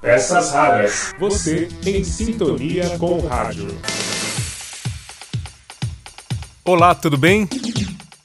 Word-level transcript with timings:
Peças 0.00 0.52
raras. 0.52 1.14
Você 1.20 1.68
em 1.84 2.02
sintonia 2.02 2.96
com 2.96 3.18
o 3.18 3.26
rádio. 3.26 3.68
Olá, 6.64 6.94
tudo 6.94 7.18
bem? 7.18 7.46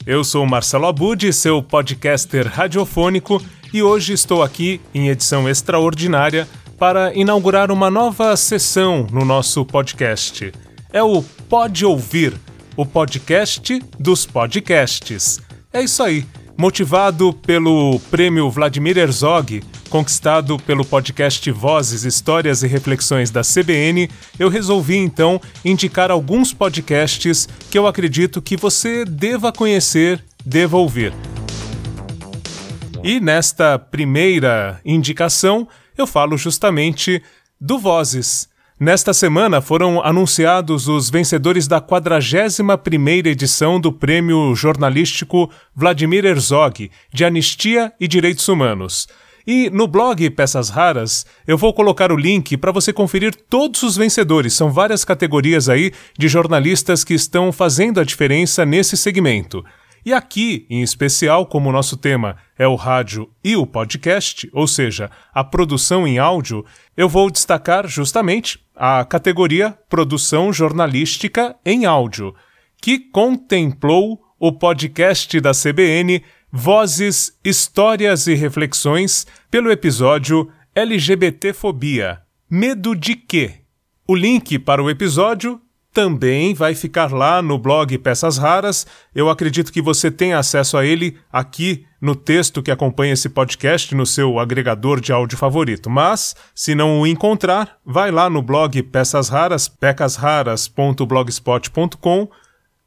Eu 0.06 0.24
sou 0.24 0.46
Marcelo 0.46 0.86
Abud, 0.86 1.30
seu 1.34 1.62
podcaster 1.62 2.48
radiofônico, 2.48 3.42
e 3.74 3.82
hoje 3.82 4.14
estou 4.14 4.42
aqui 4.42 4.80
em 4.94 5.08
edição 5.08 5.46
extraordinária 5.46 6.48
para 6.78 7.14
inaugurar 7.14 7.70
uma 7.70 7.90
nova 7.90 8.34
sessão 8.38 9.06
no 9.12 9.22
nosso 9.22 9.62
podcast. 9.66 10.52
É 10.90 11.02
o 11.02 11.22
Pode 11.22 11.84
Ouvir, 11.84 12.40
o 12.74 12.86
podcast 12.86 13.82
dos 14.00 14.24
podcasts. 14.24 15.40
É 15.70 15.82
isso 15.82 16.02
aí. 16.02 16.24
Motivado 16.56 17.34
pelo 17.34 18.00
prêmio 18.10 18.50
Vladimir 18.50 18.96
Herzog, 18.96 19.62
conquistado 19.88 20.58
pelo 20.58 20.84
podcast 20.84 21.50
Vozes, 21.50 22.04
Histórias 22.04 22.62
e 22.62 22.66
Reflexões 22.66 23.30
da 23.30 23.42
CBN, 23.42 24.10
eu 24.38 24.48
resolvi 24.48 24.96
então 24.96 25.40
indicar 25.64 26.10
alguns 26.10 26.52
podcasts 26.52 27.48
que 27.70 27.78
eu 27.78 27.86
acredito 27.86 28.42
que 28.42 28.56
você 28.56 29.04
deva 29.04 29.52
conhecer, 29.52 30.22
deva 30.44 30.76
ouvir. 30.76 31.12
E 33.02 33.20
nesta 33.20 33.78
primeira 33.78 34.80
indicação, 34.84 35.68
eu 35.96 36.06
falo 36.06 36.36
justamente 36.36 37.22
do 37.60 37.78
Vozes. 37.78 38.48
Nesta 38.78 39.14
semana 39.14 39.62
foram 39.62 40.04
anunciados 40.04 40.86
os 40.86 41.08
vencedores 41.08 41.66
da 41.66 41.80
41ª 41.80 43.26
edição 43.26 43.80
do 43.80 43.90
Prêmio 43.90 44.54
Jornalístico 44.54 45.50
Vladimir 45.74 46.26
Herzog, 46.26 46.90
de 47.10 47.24
Anistia 47.24 47.90
e 47.98 48.06
Direitos 48.06 48.46
Humanos. 48.48 49.08
E 49.46 49.70
no 49.70 49.86
blog 49.86 50.28
Peças 50.30 50.70
Raras, 50.70 51.24
eu 51.46 51.56
vou 51.56 51.72
colocar 51.72 52.10
o 52.10 52.16
link 52.16 52.56
para 52.56 52.72
você 52.72 52.92
conferir 52.92 53.32
todos 53.48 53.84
os 53.84 53.96
vencedores. 53.96 54.54
São 54.54 54.72
várias 54.72 55.04
categorias 55.04 55.68
aí 55.68 55.92
de 56.18 56.26
jornalistas 56.26 57.04
que 57.04 57.14
estão 57.14 57.52
fazendo 57.52 58.00
a 58.00 58.04
diferença 58.04 58.66
nesse 58.66 58.96
segmento. 58.96 59.64
E 60.04 60.12
aqui, 60.12 60.66
em 60.68 60.82
especial, 60.82 61.46
como 61.46 61.68
o 61.68 61.72
nosso 61.72 61.96
tema 61.96 62.36
é 62.58 62.66
o 62.66 62.74
rádio 62.74 63.30
e 63.42 63.54
o 63.54 63.66
podcast, 63.66 64.48
ou 64.52 64.66
seja, 64.66 65.10
a 65.32 65.44
produção 65.44 66.06
em 66.06 66.18
áudio, 66.18 66.64
eu 66.96 67.08
vou 67.08 67.30
destacar 67.30 67.86
justamente 67.86 68.58
a 68.74 69.04
categoria 69.04 69.78
Produção 69.88 70.52
Jornalística 70.52 71.56
em 71.64 71.86
Áudio, 71.86 72.34
que 72.80 72.98
contemplou 72.98 74.20
o 74.38 74.52
podcast 74.52 75.40
da 75.40 75.52
CBN 75.52 76.22
Vozes, 76.52 77.38
Histórias 77.44 78.26
e 78.26 78.34
Reflexões 78.34 79.26
pelo 79.50 79.70
episódio 79.70 80.50
LGBTfobia. 80.74 82.20
Medo 82.48 82.94
de 82.94 83.16
quê? 83.16 83.62
O 84.06 84.14
link 84.14 84.58
para 84.58 84.82
o 84.82 84.88
episódio 84.88 85.60
também 85.92 86.54
vai 86.54 86.74
ficar 86.74 87.10
lá 87.10 87.40
no 87.40 87.58
blog 87.58 87.96
Peças 87.98 88.36
Raras. 88.36 88.86
Eu 89.14 89.30
acredito 89.30 89.72
que 89.72 89.80
você 89.80 90.10
tem 90.10 90.34
acesso 90.34 90.76
a 90.76 90.84
ele 90.84 91.16
aqui 91.32 91.86
no 92.00 92.14
texto 92.14 92.62
que 92.62 92.70
acompanha 92.70 93.14
esse 93.14 93.30
podcast 93.30 93.94
no 93.94 94.04
seu 94.04 94.38
agregador 94.38 95.00
de 95.00 95.10
áudio 95.10 95.38
favorito. 95.38 95.88
Mas, 95.88 96.36
se 96.54 96.74
não 96.74 97.00
o 97.00 97.06
encontrar, 97.06 97.78
vai 97.84 98.10
lá 98.10 98.28
no 98.28 98.42
blog 98.42 98.82
Peças 98.82 99.30
Raras, 99.30 99.68
pecasraras.blogspot.com, 99.68 102.28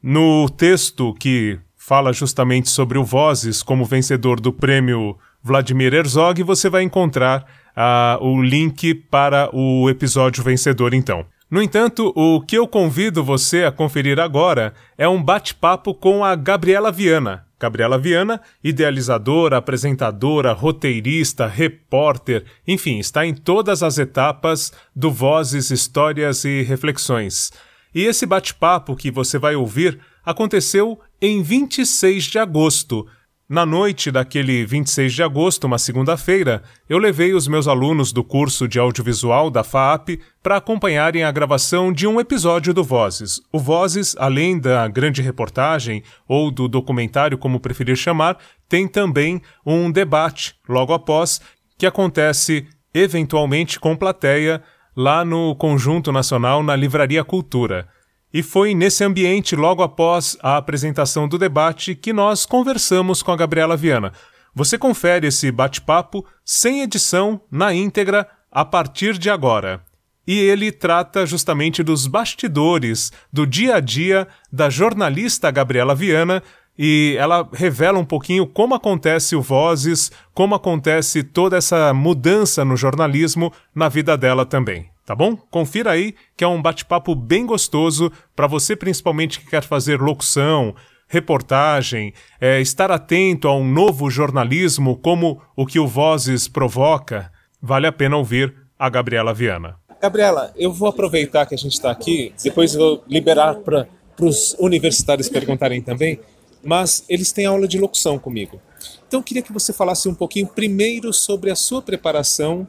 no 0.02 0.48
texto 0.48 1.14
que 1.16 1.60
fala 1.90 2.14
justamente 2.14 2.70
sobre 2.70 3.00
o 3.00 3.04
Vozes 3.04 3.64
como 3.64 3.84
vencedor 3.84 4.40
do 4.40 4.54
prêmio 4.54 5.18
Vladimir 5.42 5.92
Herzog, 5.92 6.44
você 6.44 6.70
vai 6.70 6.84
encontrar 6.84 7.48
uh, 7.76 8.24
o 8.24 8.40
link 8.44 8.94
para 8.94 9.50
o 9.52 9.90
episódio 9.90 10.44
vencedor 10.44 10.94
então. 10.94 11.26
No 11.50 11.64
entanto, 11.64 12.14
o 12.16 12.42
que 12.42 12.56
eu 12.56 12.68
convido 12.68 13.24
você 13.24 13.64
a 13.64 13.72
conferir 13.72 14.20
agora 14.20 14.72
é 15.00 15.10
um 15.10 15.24
bate-papo 15.24 15.96
com 15.96 16.24
a 16.24 16.36
Gabriela 16.36 16.92
Viana. 16.92 17.44
Gabriela 17.60 17.98
Viana, 17.98 18.40
idealizadora, 18.64 19.58
apresentadora, 19.58 20.54
roteirista, 20.54 21.48
repórter, 21.48 22.46
enfim, 22.68 23.00
está 23.00 23.26
em 23.26 23.34
todas 23.34 23.82
as 23.82 23.98
etapas 23.98 24.72
do 24.96 25.10
Vozes, 25.10 25.72
Histórias 25.72 26.46
e 26.46 26.62
Reflexões. 26.62 27.52
E 27.96 28.04
esse 28.04 28.28
bate-papo 28.28 28.96
que 28.96 29.10
você 29.10 29.40
vai 29.40 29.56
ouvir 29.56 30.00
aconteceu 30.24 31.00
em 31.22 31.42
26 31.42 32.24
de 32.26 32.40
agosto, 32.40 33.06
na 33.48 33.66
noite 33.66 34.12
daquele 34.12 34.66
26 34.66 35.12
de 35.12 35.24
agosto, 35.24 35.66
uma 35.66 35.80
segunda-feira, 35.80 36.62
eu 36.88 36.98
levei 36.98 37.34
os 37.34 37.48
meus 37.48 37.68
alunos 37.68 38.12
do 38.12 38.24
curso 38.24 38.68
de 38.68 38.78
audiovisual 38.78 39.50
da 39.50 39.64
FAAP 39.64 40.20
para 40.42 40.58
acompanharem 40.58 41.24
a 41.24 41.32
gravação 41.32 41.92
de 41.92 42.06
um 42.06 42.20
episódio 42.20 42.74
do 42.74 42.84
Vozes. 42.84 43.42
O 43.52 43.60
Vozes, 43.60 44.16
além 44.20 44.60
da 44.60 44.88
grande 44.88 45.22
reportagem 45.22 46.04
ou 46.28 46.52
do 46.52 46.68
documentário, 46.68 47.38
como 47.38 47.60
preferir 47.60 47.98
chamar, 47.98 48.38
tem 48.70 48.88
também 48.88 49.42
um 49.66 49.92
debate 49.92 50.56
logo 50.70 50.94
após 50.94 51.42
que 51.78 51.88
acontece 51.88 52.68
eventualmente 52.94 53.80
com 53.80 53.96
plateia 53.96 54.62
lá 54.96 55.26
no 55.26 55.56
Conjunto 55.56 56.12
Nacional 56.12 56.62
na 56.62 56.76
Livraria 56.76 57.24
Cultura. 57.24 57.88
E 58.32 58.44
foi 58.44 58.76
nesse 58.76 59.04
ambiente, 59.04 59.56
logo 59.56 59.82
após 59.82 60.38
a 60.42 60.58
apresentação 60.58 61.28
do 61.28 61.38
debate, 61.38 61.96
que 61.96 62.14
nós 62.14 62.46
conversamos 62.46 63.24
com 63.24 63.32
a 63.32 63.36
Gabriela 63.36 63.76
Viana. 63.76 64.14
Você 64.54 64.78
confere 64.78 65.28
esse 65.28 65.52
bate-papo 65.52 66.24
sem 66.46 66.82
edição, 66.82 67.42
na 67.52 67.74
íntegra, 67.74 68.28
a 68.52 68.64
partir 68.64 69.18
de 69.18 69.32
agora. 69.32 69.82
E 70.28 70.38
ele 70.38 70.72
trata 70.72 71.26
justamente 71.26 71.82
dos 71.82 72.06
bastidores 72.06 73.12
do 73.34 73.48
dia 73.48 73.78
a 73.78 73.80
dia 73.80 74.28
da 74.52 74.70
jornalista 74.70 75.50
Gabriela 75.50 75.96
Viana 75.96 76.44
e 76.78 77.16
ela 77.18 77.50
revela 77.52 77.98
um 77.98 78.06
pouquinho 78.06 78.46
como 78.46 78.76
acontece 78.76 79.36
o 79.36 79.42
Vozes, 79.42 80.12
como 80.34 80.54
acontece 80.54 81.24
toda 81.24 81.58
essa 81.58 81.94
mudança 81.96 82.64
no 82.64 82.78
jornalismo 82.78 83.52
na 83.74 83.90
vida 83.90 84.16
dela 84.16 84.46
também 84.46 84.92
tá 85.10 85.16
bom? 85.16 85.36
Confira 85.36 85.90
aí 85.90 86.14
que 86.38 86.44
é 86.44 86.48
um 86.48 86.62
bate-papo 86.62 87.16
bem 87.16 87.44
gostoso 87.44 88.12
para 88.36 88.46
você 88.46 88.76
principalmente 88.76 89.40
que 89.40 89.50
quer 89.50 89.64
fazer 89.64 90.00
locução, 90.00 90.76
reportagem, 91.08 92.14
é, 92.40 92.62
estar 92.62 92.92
atento 92.92 93.48
a 93.48 93.58
um 93.58 93.68
novo 93.68 94.08
jornalismo 94.12 94.96
como 94.96 95.42
o 95.56 95.66
que 95.66 95.80
o 95.80 95.88
Vozes 95.88 96.48
provoca. 96.48 97.32
Vale 97.60 97.88
a 97.88 97.92
pena 97.92 98.18
ouvir 98.18 98.54
a 98.78 98.88
Gabriela 98.88 99.34
Viana. 99.34 99.78
Gabriela, 100.00 100.54
eu 100.56 100.72
vou 100.72 100.88
aproveitar 100.88 101.48
que 101.48 101.56
a 101.56 101.58
gente 101.58 101.74
está 101.74 101.90
aqui, 101.90 102.32
depois 102.44 102.76
vou 102.76 103.04
liberar 103.08 103.56
para 103.56 103.88
os 104.22 104.56
universitários 104.60 105.28
perguntarem 105.28 105.82
também, 105.82 106.20
mas 106.64 107.04
eles 107.10 107.32
têm 107.32 107.48
aula 107.48 107.68
de 107.68 107.80
locução 107.80 108.20
comigo. 108.20 108.62
Então 109.08 109.22
eu 109.22 109.24
queria 109.24 109.42
que 109.42 109.52
você 109.52 109.74
falasse 109.74 110.08
um 110.08 110.14
pouquinho 110.14 110.46
primeiro 110.46 111.12
sobre 111.12 111.50
a 111.50 111.56
sua 111.56 111.82
preparação 111.82 112.68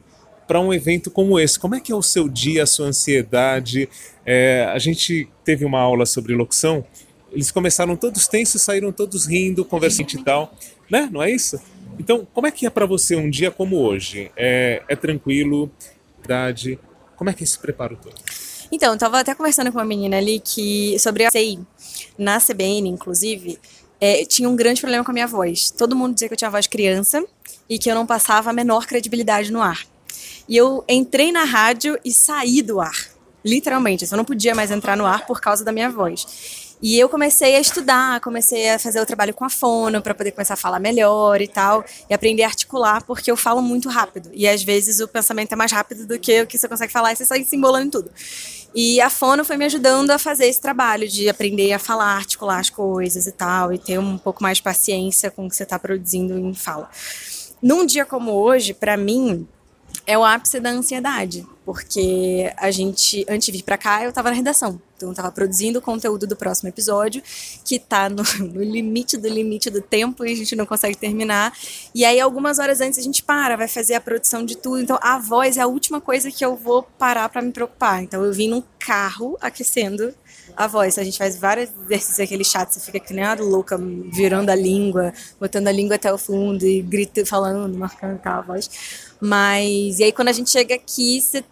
para 0.51 0.59
um 0.59 0.73
evento 0.73 1.09
como 1.09 1.39
esse? 1.39 1.57
Como 1.57 1.75
é 1.75 1.79
que 1.79 1.93
é 1.93 1.95
o 1.95 2.03
seu 2.03 2.27
dia, 2.27 2.63
a 2.63 2.65
sua 2.65 2.87
ansiedade? 2.87 3.87
É, 4.25 4.65
a 4.65 4.77
gente 4.79 5.29
teve 5.45 5.63
uma 5.63 5.79
aula 5.79 6.05
sobre 6.05 6.35
locução, 6.35 6.85
eles 7.31 7.49
começaram 7.49 7.95
todos 7.95 8.27
tensos, 8.27 8.61
saíram 8.61 8.91
todos 8.91 9.25
rindo, 9.25 9.63
conversando 9.63 10.11
e 10.11 10.21
tal, 10.21 10.53
né? 10.89 11.07
Não 11.09 11.23
é 11.23 11.31
isso? 11.31 11.57
Então, 11.97 12.27
como 12.33 12.47
é 12.47 12.51
que 12.51 12.65
é 12.65 12.69
para 12.69 12.85
você 12.85 13.15
um 13.15 13.29
dia 13.29 13.49
como 13.49 13.77
hoje? 13.77 14.29
É, 14.35 14.83
é 14.89 14.95
tranquilo? 14.97 15.71
Verdade? 16.17 16.77
Como 17.15 17.29
é 17.29 17.33
que 17.33 17.43
é 17.43 17.45
esse 17.45 17.57
preparo 17.57 17.95
todo? 17.95 18.15
Então, 18.69 18.91
eu 18.91 18.99
tava 18.99 19.21
até 19.21 19.33
conversando 19.33 19.71
com 19.71 19.77
uma 19.77 19.85
menina 19.85 20.17
ali 20.17 20.41
que 20.41 20.99
sobre 20.99 21.23
a 21.23 21.31
CI, 21.31 21.59
na 22.17 22.41
CBN, 22.41 22.89
inclusive, 22.89 23.57
é, 24.01 24.25
tinha 24.25 24.49
um 24.49 24.55
grande 24.57 24.81
problema 24.81 25.05
com 25.05 25.11
a 25.11 25.13
minha 25.13 25.27
voz. 25.27 25.71
Todo 25.71 25.95
mundo 25.95 26.13
dizia 26.13 26.27
que 26.27 26.33
eu 26.33 26.37
tinha 26.37 26.51
voz 26.51 26.67
criança 26.67 27.25
e 27.69 27.79
que 27.79 27.89
eu 27.89 27.95
não 27.95 28.05
passava 28.05 28.49
a 28.49 28.53
menor 28.53 28.85
credibilidade 28.85 29.49
no 29.49 29.61
ar. 29.61 29.89
E 30.47 30.57
eu 30.57 30.83
entrei 30.87 31.31
na 31.31 31.43
rádio 31.43 31.97
e 32.03 32.11
saí 32.11 32.61
do 32.61 32.79
ar. 32.79 33.09
Literalmente. 33.43 34.05
Eu 34.09 34.17
não 34.17 34.25
podia 34.25 34.53
mais 34.53 34.71
entrar 34.71 34.95
no 34.95 35.05
ar 35.05 35.25
por 35.25 35.41
causa 35.41 35.63
da 35.63 35.71
minha 35.71 35.89
voz. 35.89 36.71
E 36.81 36.99
eu 36.99 37.07
comecei 37.07 37.55
a 37.55 37.59
estudar, 37.59 38.19
comecei 38.21 38.71
a 38.71 38.79
fazer 38.79 38.99
o 38.99 39.05
trabalho 39.05 39.35
com 39.35 39.45
a 39.45 39.49
fono 39.49 40.01
para 40.01 40.15
poder 40.15 40.31
começar 40.31 40.55
a 40.55 40.57
falar 40.57 40.79
melhor 40.79 41.39
e 41.39 41.47
tal, 41.47 41.85
e 42.09 42.13
aprender 42.13 42.41
a 42.41 42.47
articular, 42.47 43.03
porque 43.03 43.29
eu 43.29 43.37
falo 43.37 43.61
muito 43.61 43.87
rápido. 43.87 44.31
E 44.33 44.47
às 44.47 44.63
vezes 44.63 44.99
o 44.99 45.07
pensamento 45.07 45.53
é 45.53 45.55
mais 45.55 45.71
rápido 45.71 46.07
do 46.07 46.17
que 46.17 46.41
o 46.41 46.47
que 46.47 46.57
você 46.57 46.67
consegue 46.67 46.91
falar 46.91 47.13
e 47.13 47.15
você 47.15 47.23
sai 47.23 47.43
se 47.43 47.55
embolando 47.55 47.85
em 47.85 47.89
tudo. 47.91 48.09
E 48.73 48.99
a 48.99 49.11
fono 49.11 49.45
foi 49.45 49.57
me 49.57 49.65
ajudando 49.65 50.09
a 50.09 50.17
fazer 50.17 50.47
esse 50.47 50.59
trabalho 50.59 51.07
de 51.07 51.29
aprender 51.29 51.71
a 51.71 51.77
falar, 51.77 52.15
articular 52.15 52.57
as 52.57 52.71
coisas 52.71 53.27
e 53.27 53.31
tal, 53.31 53.71
e 53.71 53.77
ter 53.77 53.99
um 53.99 54.17
pouco 54.17 54.41
mais 54.41 54.57
de 54.57 54.63
paciência 54.63 55.29
com 55.29 55.45
o 55.45 55.49
que 55.49 55.55
você 55.55 55.63
está 55.63 55.77
produzindo 55.77 56.35
em 56.39 56.53
fala. 56.55 56.89
Num 57.61 57.85
dia 57.85 58.05
como 58.05 58.31
hoje, 58.31 58.73
para 58.73 58.97
mim, 58.97 59.47
é 60.05 60.17
o 60.17 60.23
ápice 60.23 60.59
da 60.59 60.69
ansiedade, 60.69 61.45
porque 61.65 62.51
a 62.57 62.71
gente, 62.71 63.25
antes 63.29 63.45
de 63.45 63.51
vir 63.51 63.63
para 63.63 63.77
cá, 63.77 64.03
eu 64.03 64.09
estava 64.09 64.29
na 64.29 64.35
redação. 64.35 64.79
Então, 64.95 65.11
estava 65.11 65.31
produzindo 65.31 65.79
o 65.79 65.81
conteúdo 65.81 66.27
do 66.27 66.35
próximo 66.35 66.69
episódio, 66.69 67.23
que 67.65 67.75
está 67.75 68.07
no, 68.07 68.23
no, 68.53 68.63
limite 68.63 69.17
do 69.17 69.27
limite 69.27 69.69
do 69.69 69.81
tempo 69.81 70.23
e 70.23 70.31
a 70.31 70.35
gente 70.35 70.55
não 70.55 70.65
consegue 70.65 70.95
terminar. 70.95 71.53
E 71.93 72.05
aí, 72.05 72.19
algumas 72.19 72.59
horas 72.59 72.81
antes, 72.81 72.99
a 72.99 73.01
gente 73.01 73.23
para, 73.23 73.55
vai 73.55 73.67
fazer 73.67 73.95
a 73.95 74.01
produção 74.01 74.45
de 74.45 74.55
tudo. 74.55 74.79
Então, 74.79 74.99
a 75.01 75.17
voz 75.17 75.57
é 75.57 75.61
a 75.61 75.67
última 75.67 75.99
coisa 75.99 76.31
que 76.31 76.45
eu 76.45 76.55
vou 76.55 76.83
parar 76.83 77.29
para 77.29 77.41
me 77.41 77.51
preocupar. 77.51 78.03
Então, 78.03 78.23
eu 78.23 78.31
vim 78.31 78.47
num 78.47 78.63
carro 78.77 79.37
aquecendo 79.41 80.13
a 80.55 80.67
voz. 80.67 80.97
A 80.97 81.03
gente 81.03 81.17
faz 81.17 81.37
vários 81.37 81.69
exercícios 81.85 82.19
aquele 82.19 82.43
chato, 82.43 82.71
você 82.71 82.79
fica 82.79 82.99
que 82.99 83.13
nem 83.13 83.23
uma 83.23 83.33
louca, 83.35 83.77
virando 84.11 84.49
a 84.49 84.55
língua, 84.55 85.13
botando 85.39 85.67
a 85.67 85.71
língua 85.71 85.95
até 85.95 86.13
o 86.13 86.17
fundo 86.17 86.65
e 86.65 86.81
gritando, 86.81 87.25
falando, 87.25 87.77
marcando 87.77 88.19
a 88.23 88.41
voz. 88.41 88.69
Mas, 89.21 89.99
e 89.99 90.05
aí 90.05 90.11
quando 90.11 90.29
a 90.29 90.33
gente 90.33 90.49
chega 90.49 90.73
aqui, 90.73 91.21
você 91.21 91.43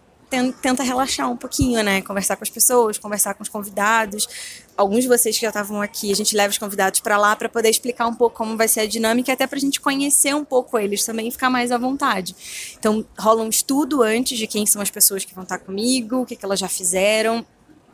tenta 0.62 0.82
relaxar 0.82 1.30
um 1.30 1.36
pouquinho, 1.36 1.82
né? 1.82 2.02
Conversar 2.02 2.36
com 2.36 2.44
as 2.44 2.50
pessoas, 2.50 2.98
conversar 2.98 3.34
com 3.34 3.42
os 3.42 3.48
convidados. 3.48 4.28
Alguns 4.76 5.02
de 5.02 5.08
vocês 5.08 5.36
que 5.36 5.42
já 5.42 5.48
estavam 5.48 5.82
aqui, 5.82 6.10
a 6.12 6.14
gente 6.14 6.36
leva 6.36 6.50
os 6.50 6.58
convidados 6.58 7.00
para 7.00 7.18
lá 7.18 7.34
para 7.34 7.48
poder 7.48 7.68
explicar 7.68 8.06
um 8.06 8.14
pouco 8.14 8.36
como 8.36 8.56
vai 8.56 8.68
ser 8.68 8.80
a 8.80 8.86
dinâmica, 8.86 9.32
até 9.32 9.46
para 9.46 9.56
a 9.56 9.60
gente 9.60 9.80
conhecer 9.80 10.34
um 10.34 10.44
pouco 10.44 10.78
eles 10.78 11.04
também 11.04 11.28
e 11.28 11.30
ficar 11.30 11.50
mais 11.50 11.72
à 11.72 11.78
vontade. 11.78 12.34
Então, 12.78 13.04
rola 13.18 13.42
um 13.42 13.48
estudo 13.48 14.02
antes 14.02 14.38
de 14.38 14.46
quem 14.46 14.64
são 14.66 14.80
as 14.80 14.90
pessoas 14.90 15.24
que 15.24 15.34
vão 15.34 15.42
estar 15.42 15.58
comigo, 15.58 16.22
o 16.22 16.26
que, 16.26 16.36
que 16.36 16.44
elas 16.44 16.58
já 16.58 16.68
fizeram, 16.68 17.44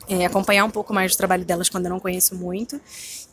é, 0.07 0.25
acompanhar 0.25 0.63
um 0.63 0.69
pouco 0.69 0.93
mais 0.93 1.13
do 1.13 1.17
trabalho 1.17 1.43
delas 1.43 1.69
quando 1.69 1.85
eu 1.85 1.89
não 1.89 1.99
conheço 1.99 2.35
muito 2.35 2.79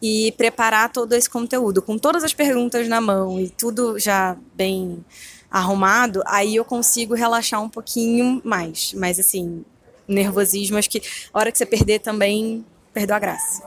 e 0.02 0.32
preparar 0.32 0.90
todo 0.90 1.12
esse 1.12 1.30
conteúdo 1.30 1.80
com 1.80 1.96
todas 1.96 2.24
as 2.24 2.34
perguntas 2.34 2.88
na 2.88 3.00
mão 3.00 3.38
e 3.38 3.48
tudo 3.48 3.98
já 3.98 4.36
bem 4.54 5.04
arrumado, 5.54 6.20
aí 6.26 6.56
eu 6.56 6.64
consigo 6.64 7.14
relaxar 7.14 7.62
um 7.62 7.68
pouquinho 7.68 8.42
mais. 8.44 8.92
Mas 8.92 9.20
assim, 9.20 9.64
nervosismo, 10.08 10.76
acho 10.76 10.90
que 10.90 11.00
a 11.32 11.38
hora 11.38 11.52
que 11.52 11.58
você 11.58 11.64
perder 11.64 12.00
também 12.00 12.64
perdeu 12.92 13.14
a 13.14 13.20
graça. 13.20 13.62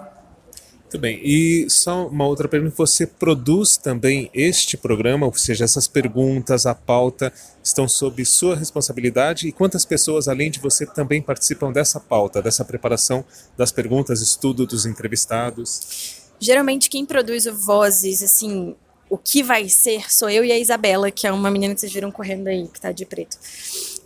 Muito 0.82 1.00
bem. 1.00 1.20
E 1.24 1.70
só 1.70 2.08
uma 2.08 2.26
outra 2.26 2.48
pergunta: 2.50 2.76
você 2.76 3.08
produz 3.08 3.78
também 3.78 4.30
este 4.34 4.76
programa, 4.76 5.26
ou 5.26 5.34
seja, 5.34 5.64
essas 5.64 5.88
perguntas, 5.88 6.66
a 6.66 6.76
pauta, 6.76 7.32
estão 7.64 7.88
sob 7.88 8.24
sua 8.26 8.56
responsabilidade? 8.56 9.48
E 9.48 9.54
quantas 9.54 9.86
pessoas, 9.86 10.28
além 10.28 10.52
de 10.52 10.60
você, 10.60 10.86
também 10.86 11.22
participam 11.22 11.72
dessa 11.72 12.02
pauta, 12.02 12.42
dessa 12.42 12.66
preparação 12.66 13.24
das 13.56 13.72
perguntas, 13.72 14.22
estudo 14.22 14.66
dos 14.66 14.86
entrevistados? 14.86 16.26
Geralmente, 16.38 16.90
quem 16.90 17.06
produz 17.06 17.46
o 17.46 17.54
Vozes, 17.54 18.22
assim, 18.22 18.76
o 19.10 19.18
que 19.18 19.42
vai 19.42 19.70
ser 19.70 20.12
sou 20.12 20.30
eu 20.30 20.44
e 20.44 20.52
a 20.52 20.58
Isabela, 20.58 21.10
que 21.12 21.26
é 21.26 21.32
uma 21.32 21.50
menina 21.50 21.74
que 21.74 21.80
vocês 21.80 21.94
viram 21.94 22.12
correndo 22.12 22.48
aí, 22.48 22.68
que 22.68 22.80
tá 22.80 22.92
de 22.92 23.06
preto. 23.06 23.38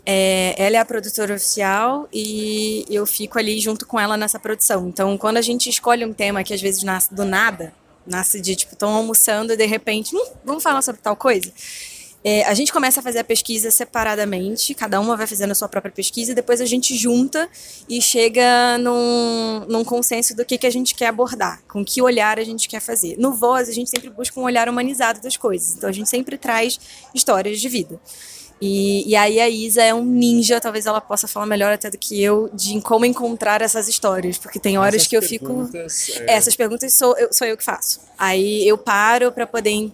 É, 0.06 0.56
ela 0.58 0.78
é 0.78 0.80
a 0.80 0.86
produtora 0.86 1.36
oficial 1.36 2.08
e 2.12 2.86
eu 2.90 3.06
fico 3.06 3.38
ali 3.38 3.60
junto 3.60 3.86
com 3.86 4.00
ela 4.00 4.18
nessa 4.18 4.40
produção. 4.40 4.88
Então, 4.88 5.18
quando 5.18 5.38
a 5.38 5.42
gente 5.42 5.70
escolhe 5.70 6.04
um 6.04 6.14
tema 6.14 6.44
que 6.44 6.54
às 6.54 6.62
vezes 6.62 6.84
nasce 6.84 7.14
do 7.14 7.24
nada, 7.24 7.74
nasce 8.06 8.42
de 8.42 8.56
tipo, 8.56 8.74
estão 8.74 8.90
almoçando 8.90 9.54
e 9.54 9.58
de 9.58 9.66
repente, 9.66 10.16
hum, 10.16 10.26
vamos 10.44 10.64
falar 10.64 10.82
sobre 10.82 11.02
tal 11.02 11.16
coisa. 11.16 11.52
É, 12.24 12.44
a 12.44 12.54
gente 12.54 12.72
começa 12.72 13.00
a 13.00 13.04
fazer 13.04 13.20
a 13.20 13.24
pesquisa 13.24 13.72
separadamente, 13.72 14.76
cada 14.76 15.00
uma 15.00 15.18
vai 15.18 15.26
fazendo 15.26 15.52
a 15.52 15.56
sua 15.56 15.68
própria 15.68 15.92
pesquisa, 15.92 16.32
e 16.32 16.36
depois 16.36 16.62
a 16.62 16.66
gente 16.66 16.96
junta 16.96 17.50
e 17.90 18.00
chega 18.02 18.78
num, 18.78 19.66
num 19.68 19.84
consenso 19.84 20.36
do 20.36 20.46
que, 20.46 20.58
que 20.58 20.68
a 20.68 20.72
gente 20.72 20.94
quer 20.94 21.08
abordar, 21.08 21.64
com 21.68 21.84
que 21.84 22.02
olhar 22.02 22.38
a 22.38 22.44
gente 22.44 22.70
quer 22.70 22.80
fazer. 22.80 23.18
No 23.18 23.34
Voz, 23.34 23.68
a 23.70 23.72
gente 23.72 23.90
sempre 23.90 24.10
busca 24.10 24.40
um 24.40 24.44
olhar 24.44 24.70
humanizado 24.70 25.20
das 25.20 25.36
coisas, 25.36 25.76
então 25.76 25.90
a 25.90 25.94
gente 25.94 26.10
sempre 26.10 26.38
traz 26.38 26.80
histórias 27.14 27.60
de 27.60 27.68
vida. 27.68 28.00
E, 28.62 29.10
e, 29.10 29.16
aí 29.16 29.40
a 29.40 29.50
Isa 29.50 29.82
é 29.82 29.92
um 29.92 30.06
ninja, 30.06 30.62
talvez 30.62 30.86
ela 30.86 31.02
possa 31.02 31.28
falar 31.28 31.48
melhor 31.48 31.74
até 31.74 31.90
do 31.90 31.98
que 31.98 32.22
eu, 32.22 32.48
de 32.54 32.80
como 32.82 33.06
encontrar 33.06 33.60
essas 33.60 33.88
histórias, 33.88 34.38
porque 34.38 34.60
tem 34.60 34.78
horas 34.78 34.98
essas 34.98 35.08
que 35.08 35.18
eu 35.18 35.22
fico. 35.24 35.68
É... 35.74 36.36
Essas 36.36 36.56
perguntas 36.56 36.94
sou 36.94 37.18
eu, 37.18 37.34
sou 37.34 37.48
eu 37.48 37.58
que 37.58 37.64
faço. 37.64 38.02
Aí 38.20 38.68
eu 38.68 38.78
paro 38.78 39.32
para 39.32 39.48
poder 39.48 39.92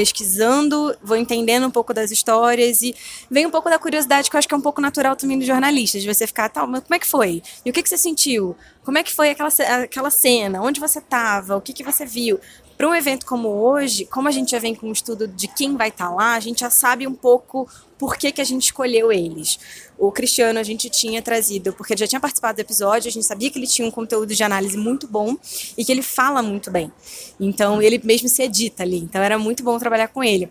pesquisando, 0.00 0.96
vou 1.02 1.14
entendendo 1.14 1.66
um 1.66 1.70
pouco 1.70 1.92
das 1.92 2.10
histórias 2.10 2.80
e 2.80 2.94
vem 3.30 3.44
um 3.44 3.50
pouco 3.50 3.68
da 3.68 3.78
curiosidade 3.78 4.30
que 4.30 4.36
eu 4.36 4.38
acho 4.38 4.48
que 4.48 4.54
é 4.54 4.56
um 4.56 4.62
pouco 4.62 4.80
natural 4.80 5.14
também 5.14 5.38
do 5.38 5.44
jornalista, 5.44 6.00
de 6.00 6.06
você 6.06 6.26
ficar, 6.26 6.48
tal, 6.48 6.66
mas 6.66 6.80
como 6.80 6.94
é 6.94 6.98
que 6.98 7.06
foi? 7.06 7.42
E 7.66 7.68
o 7.68 7.72
que, 7.72 7.82
que 7.82 7.88
você 7.88 7.98
sentiu? 7.98 8.56
Como 8.82 8.96
é 8.96 9.02
que 9.02 9.12
foi 9.12 9.28
aquela, 9.28 9.50
aquela 9.84 10.10
cena? 10.10 10.62
Onde 10.62 10.80
você 10.80 11.00
estava? 11.00 11.54
O 11.54 11.60
que, 11.60 11.74
que 11.74 11.84
você 11.84 12.06
viu? 12.06 12.40
Para 12.78 12.88
um 12.88 12.94
evento 12.94 13.26
como 13.26 13.48
hoje, 13.48 14.06
como 14.06 14.26
a 14.26 14.30
gente 14.30 14.52
já 14.52 14.58
vem 14.58 14.74
com 14.74 14.88
um 14.88 14.92
estudo 14.92 15.28
de 15.28 15.46
quem 15.48 15.76
vai 15.76 15.88
estar 15.88 16.08
tá 16.08 16.14
lá, 16.14 16.32
a 16.32 16.40
gente 16.40 16.60
já 16.60 16.70
sabe 16.70 17.06
um 17.06 17.14
pouco 17.14 17.68
por 17.98 18.16
que, 18.16 18.32
que 18.32 18.40
a 18.40 18.44
gente 18.44 18.62
escolheu 18.62 19.12
eles. 19.12 19.58
O 20.00 20.10
Cristiano 20.10 20.58
a 20.58 20.62
gente 20.62 20.88
tinha 20.88 21.20
trazido, 21.20 21.74
porque 21.74 21.92
ele 21.92 22.00
já 22.00 22.06
tinha 22.06 22.20
participado 22.20 22.56
do 22.56 22.60
episódio, 22.60 23.08
a 23.08 23.12
gente 23.12 23.26
sabia 23.26 23.50
que 23.50 23.58
ele 23.58 23.66
tinha 23.66 23.86
um 23.86 23.90
conteúdo 23.90 24.34
de 24.34 24.42
análise 24.42 24.76
muito 24.76 25.06
bom 25.06 25.36
e 25.76 25.84
que 25.84 25.92
ele 25.92 26.02
fala 26.02 26.42
muito 26.42 26.70
bem. 26.70 26.90
Então 27.38 27.82
ele 27.82 28.00
mesmo 28.02 28.26
se 28.28 28.42
edita 28.42 28.82
ali. 28.82 28.98
Então 28.98 29.22
era 29.22 29.38
muito 29.38 29.62
bom 29.62 29.78
trabalhar 29.78 30.08
com 30.08 30.24
ele 30.24 30.50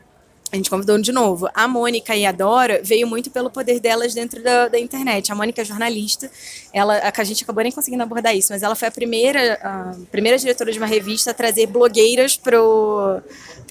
a 0.52 0.56
gente 0.56 0.70
convidou 0.70 0.98
de 1.00 1.12
novo. 1.12 1.48
A 1.54 1.68
Mônica 1.68 2.16
e 2.16 2.26
a 2.26 2.32
Dora 2.32 2.82
veio 2.84 3.08
muito 3.08 3.30
pelo 3.30 3.52
poder 3.52 3.80
delas 3.80 4.14
dentro 4.14 4.42
da, 4.42 4.68
da 4.68 4.80
internet. 4.80 5.32
A 5.32 5.36
Mônica 5.36 5.62
é 5.62 5.66
jornalista, 5.66 6.30
ela, 6.74 7.00
a, 7.16 7.24
gente 7.24 7.44
acabou 7.44 7.62
nem 7.62 7.72
conseguindo 7.72 8.02
abordar 8.02 8.36
isso, 8.36 8.52
mas 8.52 8.64
ela 8.64 8.76
foi 8.76 8.88
a 8.88 8.92
primeira, 8.92 9.60
a 9.62 9.96
primeira 10.12 10.38
diretora 10.38 10.72
de 10.72 10.80
uma 10.80 10.88
revista 10.88 11.32
a 11.32 11.34
trazer 11.34 11.68
blogueiras 11.68 12.36
pro 12.36 13.22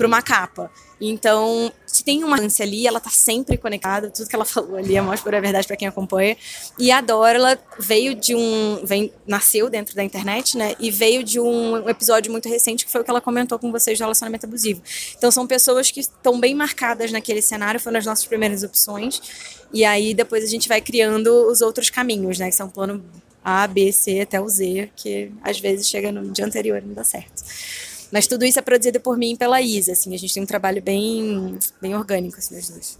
uma 0.00 0.22
capa. 0.22 0.70
Então, 1.00 1.72
tem 2.08 2.24
uma 2.24 2.40
ânsia 2.40 2.64
ali, 2.64 2.86
ela 2.86 3.00
tá 3.00 3.10
sempre 3.10 3.58
conectada, 3.58 4.08
tudo 4.08 4.26
que 4.26 4.34
ela 4.34 4.46
falou 4.46 4.78
ali 4.78 4.96
é 4.96 5.00
mais 5.02 5.20
pura 5.20 5.42
verdade 5.42 5.66
para 5.66 5.76
quem 5.76 5.86
acompanha. 5.86 6.38
E 6.78 6.90
a 6.90 7.02
Dora, 7.02 7.36
ela 7.36 7.58
veio 7.78 8.14
de 8.14 8.34
um. 8.34 8.80
Vem, 8.82 9.12
nasceu 9.26 9.68
dentro 9.68 9.94
da 9.94 10.02
internet, 10.02 10.56
né? 10.56 10.74
E 10.80 10.90
veio 10.90 11.22
de 11.22 11.38
um 11.38 11.86
episódio 11.86 12.32
muito 12.32 12.48
recente 12.48 12.86
que 12.86 12.90
foi 12.90 13.02
o 13.02 13.04
que 13.04 13.10
ela 13.10 13.20
comentou 13.20 13.58
com 13.58 13.70
vocês 13.70 13.98
do 13.98 14.00
relacionamento 14.00 14.46
abusivo. 14.46 14.82
Então, 15.18 15.30
são 15.30 15.46
pessoas 15.46 15.90
que 15.90 16.00
estão 16.00 16.40
bem 16.40 16.54
marcadas 16.54 17.12
naquele 17.12 17.42
cenário, 17.42 17.78
foram 17.78 17.98
as 17.98 18.06
nossas 18.06 18.24
primeiras 18.24 18.62
opções. 18.62 19.20
E 19.70 19.84
aí, 19.84 20.14
depois 20.14 20.42
a 20.42 20.46
gente 20.46 20.66
vai 20.66 20.80
criando 20.80 21.28
os 21.28 21.60
outros 21.60 21.90
caminhos, 21.90 22.38
né? 22.38 22.48
Que 22.48 22.56
são 22.56 22.70
plano 22.70 23.04
A, 23.44 23.66
B, 23.66 23.92
C 23.92 24.20
até 24.20 24.40
o 24.40 24.48
Z, 24.48 24.88
que 24.96 25.30
às 25.42 25.60
vezes 25.60 25.86
chega 25.86 26.10
no 26.10 26.30
dia 26.30 26.46
anterior 26.46 26.78
e 26.82 26.86
não 26.86 26.94
dá 26.94 27.04
certo. 27.04 27.44
Mas 28.10 28.26
tudo 28.26 28.44
isso 28.44 28.58
é 28.58 28.62
produzido 28.62 29.00
por 29.00 29.18
mim 29.18 29.32
e 29.32 29.36
pela 29.36 29.60
Isa, 29.60 29.92
assim, 29.92 30.14
a 30.14 30.18
gente 30.18 30.32
tem 30.32 30.42
um 30.42 30.46
trabalho 30.46 30.82
bem, 30.82 31.58
bem 31.80 31.94
orgânico, 31.94 32.38
assim, 32.38 32.54
nós 32.54 32.70
dois. 32.70 32.98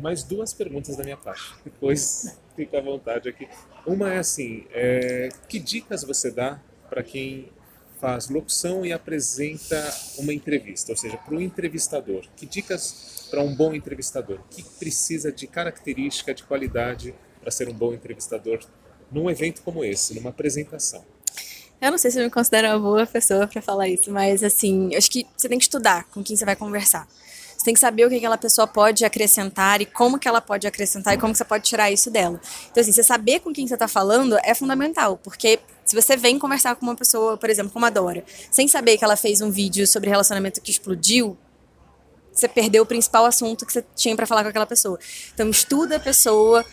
Mais 0.00 0.22
duas 0.22 0.52
perguntas 0.52 0.96
da 0.96 1.04
minha 1.04 1.16
parte, 1.16 1.54
depois 1.64 2.36
fica 2.56 2.78
à 2.78 2.80
vontade 2.80 3.28
aqui. 3.28 3.48
Uma 3.86 4.14
é 4.14 4.18
assim, 4.18 4.64
é, 4.72 5.28
que 5.48 5.58
dicas 5.58 6.04
você 6.04 6.30
dá 6.30 6.60
para 6.88 7.02
quem 7.02 7.50
faz 8.00 8.28
locução 8.28 8.86
e 8.86 8.92
apresenta 8.92 9.92
uma 10.18 10.32
entrevista, 10.32 10.92
ou 10.92 10.96
seja, 10.96 11.16
para 11.16 11.34
o 11.34 11.40
entrevistador. 11.40 12.24
Que 12.36 12.46
dicas 12.46 13.26
para 13.30 13.42
um 13.42 13.54
bom 13.54 13.74
entrevistador? 13.74 14.40
O 14.40 14.48
que 14.48 14.62
precisa 14.62 15.30
de 15.32 15.46
característica, 15.46 16.32
de 16.32 16.44
qualidade 16.44 17.14
para 17.40 17.50
ser 17.50 17.68
um 17.68 17.74
bom 17.74 17.92
entrevistador 17.92 18.60
num 19.10 19.28
evento 19.28 19.62
como 19.62 19.84
esse, 19.84 20.14
numa 20.14 20.30
apresentação? 20.30 21.04
Eu 21.80 21.92
não 21.92 21.98
sei 21.98 22.10
se 22.10 22.18
eu 22.18 22.24
me 22.24 22.30
considero 22.30 22.68
uma 22.68 22.78
boa 22.78 23.06
pessoa 23.06 23.46
para 23.46 23.62
falar 23.62 23.88
isso, 23.88 24.10
mas 24.10 24.42
assim, 24.42 24.94
acho 24.96 25.10
que 25.10 25.26
você 25.36 25.48
tem 25.48 25.58
que 25.58 25.64
estudar 25.64 26.04
com 26.04 26.22
quem 26.24 26.36
você 26.36 26.44
vai 26.44 26.56
conversar. 26.56 27.06
Você 27.56 27.64
tem 27.64 27.74
que 27.74 27.80
saber 27.80 28.04
o 28.04 28.08
que 28.08 28.16
aquela 28.16 28.38
pessoa 28.38 28.66
pode 28.66 29.04
acrescentar 29.04 29.80
e 29.80 29.86
como 29.86 30.18
que 30.18 30.28
ela 30.28 30.40
pode 30.40 30.66
acrescentar 30.66 31.14
e 31.14 31.18
como 31.18 31.32
que 31.32 31.38
você 31.38 31.44
pode 31.44 31.64
tirar 31.64 31.90
isso 31.90 32.10
dela. 32.10 32.40
Então, 32.70 32.80
assim, 32.80 32.92
você 32.92 33.02
saber 33.02 33.40
com 33.40 33.52
quem 33.52 33.66
você 33.66 33.74
está 33.74 33.88
falando 33.88 34.38
é 34.44 34.54
fundamental, 34.54 35.16
porque 35.16 35.58
se 35.84 35.94
você 35.94 36.16
vem 36.16 36.38
conversar 36.38 36.76
com 36.76 36.86
uma 36.86 36.94
pessoa, 36.94 37.36
por 37.36 37.50
exemplo, 37.50 37.72
como 37.72 37.84
a 37.84 37.90
Dora, 37.90 38.24
sem 38.50 38.68
saber 38.68 38.96
que 38.96 39.04
ela 39.04 39.16
fez 39.16 39.40
um 39.40 39.50
vídeo 39.50 39.86
sobre 39.86 40.08
relacionamento 40.08 40.60
que 40.60 40.70
explodiu, 40.70 41.36
você 42.32 42.46
perdeu 42.46 42.84
o 42.84 42.86
principal 42.86 43.24
assunto 43.24 43.66
que 43.66 43.72
você 43.72 43.84
tinha 43.96 44.14
para 44.14 44.26
falar 44.26 44.44
com 44.44 44.50
aquela 44.50 44.66
pessoa. 44.66 44.98
Então, 45.34 45.48
estuda 45.50 45.96
a 45.96 46.00
pessoa, 46.00 46.64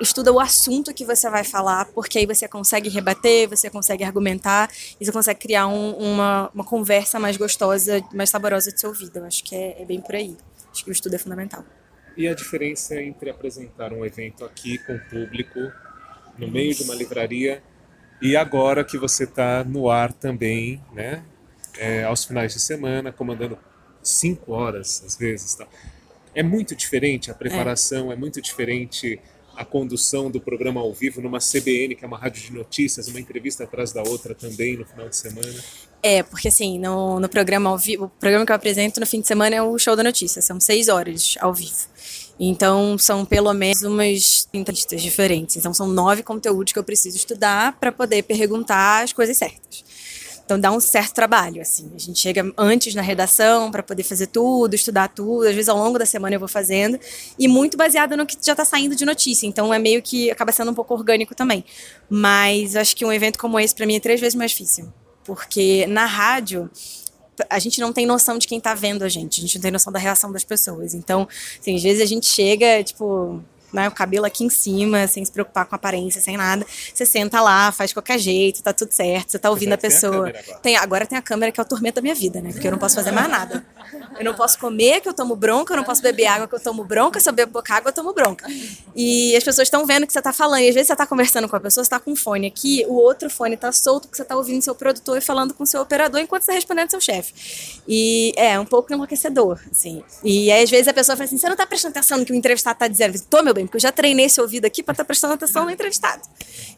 estuda 0.00 0.32
o 0.32 0.38
assunto 0.38 0.92
que 0.92 1.04
você 1.04 1.28
vai 1.30 1.44
falar, 1.44 1.86
porque 1.86 2.18
aí 2.18 2.26
você 2.26 2.46
consegue 2.46 2.88
rebater, 2.88 3.48
você 3.48 3.70
consegue 3.70 4.04
argumentar 4.04 4.70
e 5.00 5.04
você 5.04 5.12
consegue 5.12 5.40
criar 5.40 5.66
um, 5.66 5.92
uma, 5.92 6.50
uma 6.54 6.64
conversa 6.64 7.18
mais 7.18 7.36
gostosa, 7.36 8.02
mais 8.12 8.30
saborosa 8.30 8.72
de 8.72 8.80
ser 8.80 8.86
ouvida. 8.86 9.20
Eu 9.20 9.24
acho 9.24 9.42
que 9.42 9.54
é, 9.54 9.82
é 9.82 9.84
bem 9.84 10.00
por 10.00 10.14
aí. 10.14 10.36
Acho 10.70 10.84
que 10.84 10.90
o 10.90 10.92
estudo 10.92 11.14
é 11.14 11.18
fundamental. 11.18 11.64
E 12.16 12.28
a 12.28 12.34
diferença 12.34 13.00
entre 13.00 13.30
apresentar 13.30 13.92
um 13.92 14.04
evento 14.04 14.44
aqui 14.44 14.78
com 14.78 14.94
o 14.94 15.00
público, 15.00 15.60
no 16.38 16.48
meio 16.48 16.74
de 16.74 16.82
uma 16.82 16.94
livraria, 16.94 17.62
e 18.20 18.36
agora 18.36 18.84
que 18.84 18.96
você 18.96 19.24
está 19.24 19.62
no 19.64 19.90
ar 19.90 20.12
também, 20.12 20.80
né? 20.92 21.22
É, 21.78 22.04
aos 22.04 22.24
finais 22.24 22.54
de 22.54 22.60
semana, 22.60 23.12
comandando 23.12 23.58
cinco 24.02 24.52
horas 24.52 25.02
às 25.04 25.16
vezes. 25.16 25.54
Tá? 25.54 25.66
É 26.34 26.42
muito 26.42 26.74
diferente 26.74 27.30
a 27.30 27.34
preparação, 27.34 28.10
é, 28.10 28.14
é 28.14 28.16
muito 28.16 28.40
diferente 28.40 29.20
a 29.56 29.64
condução 29.64 30.30
do 30.30 30.40
programa 30.40 30.80
ao 30.80 30.92
vivo 30.92 31.20
numa 31.20 31.38
CBN, 31.38 31.94
que 31.94 32.04
é 32.04 32.06
uma 32.08 32.18
rádio 32.18 32.42
de 32.42 32.52
notícias, 32.52 33.08
uma 33.08 33.18
entrevista 33.18 33.64
atrás 33.64 33.92
da 33.92 34.02
outra 34.02 34.34
também 34.34 34.76
no 34.76 34.84
final 34.84 35.08
de 35.08 35.16
semana? 35.16 35.64
É, 36.02 36.22
porque 36.22 36.48
assim, 36.48 36.78
no, 36.78 37.18
no 37.18 37.28
programa 37.28 37.70
ao 37.70 37.78
vivo, 37.78 38.04
o 38.04 38.08
programa 38.08 38.44
que 38.44 38.52
eu 38.52 38.56
apresento 38.56 39.00
no 39.00 39.06
fim 39.06 39.20
de 39.20 39.26
semana 39.26 39.56
é 39.56 39.62
o 39.62 39.78
Show 39.78 39.96
da 39.96 40.02
Notícia, 40.02 40.40
são 40.42 40.60
seis 40.60 40.88
horas 40.88 41.34
ao 41.40 41.52
vivo. 41.52 41.88
Então, 42.38 42.98
são 42.98 43.24
pelo 43.24 43.52
menos 43.54 43.82
umas 43.82 44.46
30 44.52 44.70
listas 44.70 45.02
diferentes. 45.02 45.56
Então, 45.56 45.72
são 45.72 45.88
nove 45.88 46.22
conteúdos 46.22 46.72
que 46.72 46.78
eu 46.78 46.84
preciso 46.84 47.16
estudar 47.16 47.78
para 47.80 47.90
poder 47.90 48.22
perguntar 48.24 49.04
as 49.04 49.12
coisas 49.12 49.38
certas. 49.38 49.84
Então, 50.46 50.60
dá 50.60 50.70
um 50.70 50.78
certo 50.78 51.12
trabalho, 51.12 51.60
assim. 51.60 51.90
A 51.92 51.98
gente 51.98 52.20
chega 52.20 52.52
antes 52.56 52.94
na 52.94 53.02
redação 53.02 53.68
para 53.68 53.82
poder 53.82 54.04
fazer 54.04 54.28
tudo, 54.28 54.74
estudar 54.74 55.08
tudo. 55.08 55.42
Às 55.42 55.56
vezes, 55.56 55.68
ao 55.68 55.76
longo 55.76 55.98
da 55.98 56.06
semana, 56.06 56.36
eu 56.36 56.38
vou 56.38 56.48
fazendo. 56.48 57.00
E 57.36 57.48
muito 57.48 57.76
baseado 57.76 58.16
no 58.16 58.24
que 58.24 58.36
já 58.40 58.52
está 58.52 58.64
saindo 58.64 58.94
de 58.94 59.04
notícia. 59.04 59.44
Então, 59.44 59.74
é 59.74 59.78
meio 59.80 60.00
que 60.00 60.30
acaba 60.30 60.52
sendo 60.52 60.70
um 60.70 60.74
pouco 60.74 60.94
orgânico 60.94 61.34
também. 61.34 61.64
Mas 62.08 62.76
acho 62.76 62.94
que 62.94 63.04
um 63.04 63.12
evento 63.12 63.40
como 63.40 63.58
esse, 63.58 63.74
para 63.74 63.84
mim, 63.86 63.96
é 63.96 64.00
três 64.00 64.20
vezes 64.20 64.36
mais 64.36 64.52
difícil. 64.52 64.86
Porque 65.24 65.84
na 65.88 66.06
rádio, 66.06 66.70
a 67.50 67.58
gente 67.58 67.80
não 67.80 67.92
tem 67.92 68.06
noção 68.06 68.38
de 68.38 68.46
quem 68.46 68.60
tá 68.60 68.72
vendo 68.72 69.02
a 69.02 69.08
gente, 69.08 69.40
a 69.40 69.42
gente 69.42 69.56
não 69.56 69.62
tem 69.62 69.72
noção 69.72 69.92
da 69.92 69.98
reação 69.98 70.30
das 70.30 70.44
pessoas. 70.44 70.94
Então, 70.94 71.26
assim, 71.60 71.74
às 71.74 71.82
vezes 71.82 72.00
a 72.00 72.06
gente 72.06 72.26
chega, 72.26 72.84
tipo, 72.84 73.42
né, 73.72 73.88
o 73.88 73.92
cabelo 73.92 74.24
aqui 74.26 74.44
em 74.44 74.50
cima, 74.50 75.06
sem 75.06 75.24
se 75.24 75.30
preocupar 75.30 75.66
com 75.66 75.74
aparência, 75.74 76.20
sem 76.20 76.36
nada. 76.36 76.66
Você 76.94 77.04
senta 77.04 77.40
lá, 77.40 77.72
faz 77.72 77.92
qualquer 77.92 78.18
jeito, 78.18 78.62
tá 78.62 78.72
tudo 78.72 78.92
certo, 78.92 79.30
você 79.30 79.38
tá 79.38 79.50
ouvindo 79.50 79.72
a 79.72 79.78
pessoa. 79.78 80.32
Tem 80.32 80.36
a 80.36 80.40
agora. 80.40 80.60
Tem, 80.62 80.76
agora 80.76 81.06
tem 81.06 81.18
a 81.18 81.22
câmera 81.22 81.52
que 81.52 81.60
é 81.60 81.62
o 81.62 81.66
tormento 81.66 81.96
da 81.96 82.02
minha 82.02 82.14
vida, 82.14 82.40
né? 82.40 82.52
Porque 82.52 82.66
eu 82.66 82.70
não 82.70 82.78
posso 82.78 82.94
fazer 82.94 83.10
mais 83.12 83.28
nada. 83.28 83.64
Eu 84.18 84.24
não 84.24 84.34
posso 84.34 84.58
comer 84.58 85.00
que 85.00 85.08
eu 85.08 85.12
tomo 85.12 85.36
bronca, 85.36 85.72
eu 85.72 85.76
não 85.76 85.84
posso 85.84 86.02
beber 86.02 86.26
água 86.26 86.48
que 86.48 86.54
eu 86.54 86.60
tomo 86.60 86.84
bronca, 86.84 87.20
se 87.20 87.28
eu 87.28 87.32
bebo 87.32 87.52
pouca 87.52 87.74
água 87.74 87.90
eu 87.90 87.94
tomo 87.94 88.12
bronca. 88.12 88.46
E 88.94 89.36
as 89.36 89.44
pessoas 89.44 89.66
estão 89.66 89.84
vendo 89.86 90.04
o 90.04 90.06
que 90.06 90.12
você 90.12 90.22
tá 90.22 90.32
falando. 90.32 90.60
E 90.60 90.68
às 90.68 90.74
vezes 90.74 90.88
você 90.88 90.96
tá 90.96 91.06
conversando 91.06 91.48
com 91.48 91.56
a 91.56 91.60
pessoa, 91.60 91.84
você 91.84 91.90
tá 91.90 92.00
com 92.00 92.12
um 92.12 92.16
fone 92.16 92.46
aqui, 92.46 92.84
o 92.88 92.94
outro 92.94 93.28
fone 93.28 93.56
tá 93.56 93.70
solto, 93.72 94.08
que 94.08 94.16
você 94.16 94.24
tá 94.24 94.36
ouvindo 94.36 94.62
seu 94.62 94.74
produtor 94.74 95.18
e 95.18 95.20
falando 95.20 95.54
com 95.54 95.66
seu 95.66 95.80
operador 95.80 96.20
enquanto 96.20 96.42
você 96.42 96.52
tá 96.52 96.54
respondendo 96.54 96.90
seu 96.90 97.00
chefe. 97.00 97.80
E 97.86 98.32
é 98.36 98.58
um 98.58 98.64
pouco 98.64 98.92
enlouquecedor, 98.92 99.60
assim. 99.70 100.02
E 100.24 100.50
aí, 100.50 100.64
às 100.64 100.70
vezes 100.70 100.88
a 100.88 100.92
pessoa 100.92 101.16
fala 101.16 101.26
assim: 101.26 101.38
você 101.38 101.48
não 101.48 101.56
tá 101.56 101.66
prestando 101.66 101.92
atenção 101.92 102.18
no 102.18 102.24
que 102.24 102.32
o 102.32 102.34
entrevistado 102.34 102.78
tá 102.78 102.88
dizendo? 102.88 103.16
Eu 103.16 103.20
tô, 103.28 103.42
meu 103.42 103.54
bem, 103.56 103.66
porque 103.66 103.76
eu 103.76 103.80
já 103.80 103.92
treinei 103.92 104.26
esse 104.26 104.40
ouvido 104.40 104.64
aqui 104.64 104.82
para 104.82 104.92
estar 104.92 105.04
tá 105.04 105.06
prestando 105.06 105.34
atenção 105.34 105.64
no 105.64 105.70
entrevistado. 105.70 106.22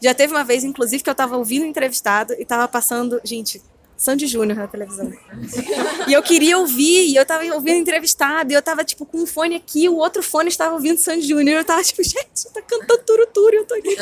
Já 0.01 0.13
teve 0.13 0.33
uma 0.33 0.43
vez, 0.43 0.63
inclusive, 0.63 1.03
que 1.03 1.09
eu 1.09 1.15
tava 1.15 1.37
ouvindo 1.37 1.63
o 1.63 1.65
entrevistado 1.67 2.33
e 2.39 2.45
tava 2.45 2.67
passando, 2.67 3.19
gente, 3.23 3.61
Sandy 3.97 4.27
Júnior 4.27 4.57
na 4.57 4.67
televisão. 4.67 5.11
E 6.07 6.13
eu 6.13 6.23
queria 6.23 6.57
ouvir, 6.57 7.09
e 7.09 7.15
eu 7.15 7.25
tava 7.25 7.43
ouvindo 7.53 7.77
entrevistado, 7.77 8.51
e 8.51 8.55
eu 8.55 8.61
tava, 8.61 8.83
tipo, 8.83 9.05
com 9.05 9.19
um 9.19 9.27
fone 9.27 9.55
aqui, 9.55 9.89
o 9.89 9.97
outro 9.97 10.23
fone 10.23 10.47
estava 10.47 10.73
ouvindo 10.73 10.97
Sandy 10.97 11.27
Júnior, 11.27 11.57
eu 11.57 11.65
tava, 11.65 11.83
tipo, 11.83 12.01
gente, 12.01 12.49
tá 12.53 12.61
cantando 12.61 13.03
turuturo, 13.03 13.55
eu 13.55 13.65
tô 13.65 13.75
aqui. 13.75 13.97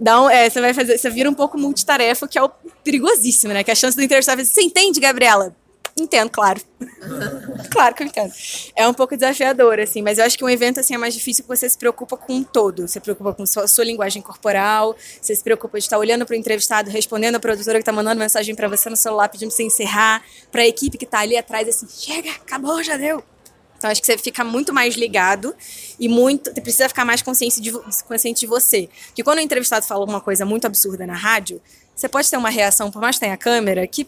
Então, 0.00 0.28
é, 0.28 0.50
você 0.50 0.60
vai 0.60 0.74
fazer, 0.74 0.98
você 0.98 1.08
vira 1.08 1.30
um 1.30 1.34
pouco 1.34 1.56
multitarefa, 1.56 2.26
que 2.26 2.36
é 2.36 2.42
o 2.42 2.50
perigosíssimo, 2.82 3.52
né? 3.52 3.62
Que 3.62 3.70
a 3.70 3.74
chance 3.74 3.96
do 3.96 4.02
entrevistado 4.02 4.44
você 4.44 4.60
entende, 4.60 4.98
Gabriela? 4.98 5.54
Entendo, 5.96 6.30
claro. 6.30 6.60
claro 7.70 7.94
que 7.94 8.02
eu 8.02 8.06
entendo. 8.06 8.32
É 8.76 8.88
um 8.88 8.94
pouco 8.94 9.14
desafiador, 9.14 9.78
assim, 9.78 10.00
mas 10.00 10.18
eu 10.18 10.24
acho 10.24 10.38
que 10.38 10.44
um 10.44 10.48
evento 10.48 10.80
assim 10.80 10.94
é 10.94 10.98
mais 10.98 11.14
difícil 11.14 11.44
porque 11.44 11.58
você 11.58 11.68
se 11.68 11.76
preocupa 11.76 12.16
com 12.16 12.34
um 12.34 12.42
todo. 12.42 12.88
Você 12.88 12.94
se 12.94 13.00
preocupa 13.00 13.34
com 13.34 13.44
sua, 13.44 13.66
sua 13.68 13.84
linguagem 13.84 14.22
corporal, 14.22 14.96
você 15.20 15.34
se 15.34 15.42
preocupa 15.42 15.78
de 15.78 15.84
estar 15.84 15.98
olhando 15.98 16.24
para 16.24 16.34
o 16.34 16.36
entrevistado, 16.36 16.90
respondendo 16.90 17.36
a 17.36 17.40
produtora 17.40 17.78
que 17.78 17.82
está 17.82 17.92
mandando 17.92 18.18
mensagem 18.18 18.54
para 18.54 18.68
você 18.68 18.88
no 18.88 18.96
celular 18.96 19.28
pedindo 19.28 19.50
você 19.50 19.64
encerrar, 19.64 20.22
para 20.50 20.62
a 20.62 20.66
equipe 20.66 20.96
que 20.96 21.04
está 21.04 21.20
ali 21.20 21.36
atrás, 21.36 21.68
assim, 21.68 21.86
chega, 21.88 22.30
acabou, 22.30 22.82
já 22.82 22.96
deu. 22.96 23.22
Então 23.76 23.90
acho 23.90 24.00
que 24.00 24.06
você 24.06 24.16
fica 24.16 24.44
muito 24.44 24.72
mais 24.72 24.94
ligado 24.94 25.54
e 25.98 26.08
muito. 26.08 26.52
Você 26.54 26.60
precisa 26.60 26.88
ficar 26.88 27.04
mais 27.04 27.20
consciente 27.20 27.60
de, 27.60 27.72
consciente 28.06 28.40
de 28.40 28.46
você. 28.46 28.88
Porque 29.06 29.24
quando 29.24 29.38
o 29.38 29.40
entrevistado 29.40 29.84
fala 29.84 30.04
uma 30.04 30.20
coisa 30.20 30.44
muito 30.44 30.66
absurda 30.66 31.04
na 31.04 31.14
rádio, 31.14 31.60
você 31.94 32.08
pode 32.08 32.30
ter 32.30 32.36
uma 32.36 32.48
reação, 32.48 32.92
por 32.92 33.02
mais 33.02 33.16
que 33.16 33.20
tenha 33.20 33.36
câmera, 33.36 33.84
que 33.88 34.06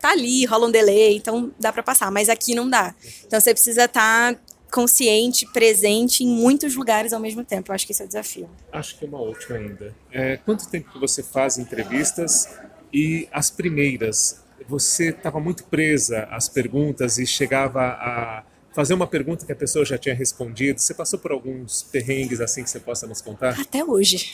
tá 0.00 0.10
ali, 0.10 0.44
rola 0.44 0.66
um 0.66 0.70
delay, 0.70 1.16
então 1.16 1.52
dá 1.58 1.72
para 1.72 1.82
passar, 1.82 2.10
mas 2.10 2.28
aqui 2.28 2.54
não 2.54 2.68
dá. 2.68 2.94
Então 3.24 3.40
você 3.40 3.52
precisa 3.52 3.84
estar 3.84 4.34
tá 4.34 4.40
consciente, 4.70 5.46
presente 5.52 6.24
em 6.24 6.28
muitos 6.28 6.74
lugares 6.74 7.12
ao 7.12 7.20
mesmo 7.20 7.44
tempo. 7.44 7.70
Eu 7.70 7.74
acho 7.74 7.86
que 7.86 7.92
esse 7.92 8.02
é 8.02 8.04
o 8.04 8.08
desafio. 8.08 8.50
Acho 8.72 8.98
que 8.98 9.04
é 9.04 9.08
uma 9.08 9.20
última 9.20 9.56
ainda. 9.56 9.94
É, 10.12 10.36
quanto 10.38 10.68
tempo 10.68 10.92
que 10.92 10.98
você 10.98 11.22
faz 11.22 11.58
entrevistas 11.58 12.48
e 12.92 13.28
as 13.32 13.50
primeiras? 13.50 14.44
Você 14.68 15.10
estava 15.10 15.38
muito 15.38 15.64
presa 15.64 16.24
às 16.30 16.48
perguntas 16.48 17.18
e 17.18 17.26
chegava 17.26 17.80
a 17.80 18.42
fazer 18.76 18.92
uma 18.92 19.06
pergunta 19.06 19.46
que 19.46 19.52
a 19.52 19.56
pessoa 19.56 19.86
já 19.86 19.96
tinha 19.96 20.14
respondido? 20.14 20.78
Você 20.78 20.92
passou 20.92 21.18
por 21.18 21.32
alguns 21.32 21.82
perrengues 21.84 22.42
assim 22.42 22.62
que 22.62 22.68
você 22.68 22.78
possa 22.78 23.06
nos 23.06 23.22
contar? 23.22 23.58
Até 23.58 23.82
hoje. 23.82 24.30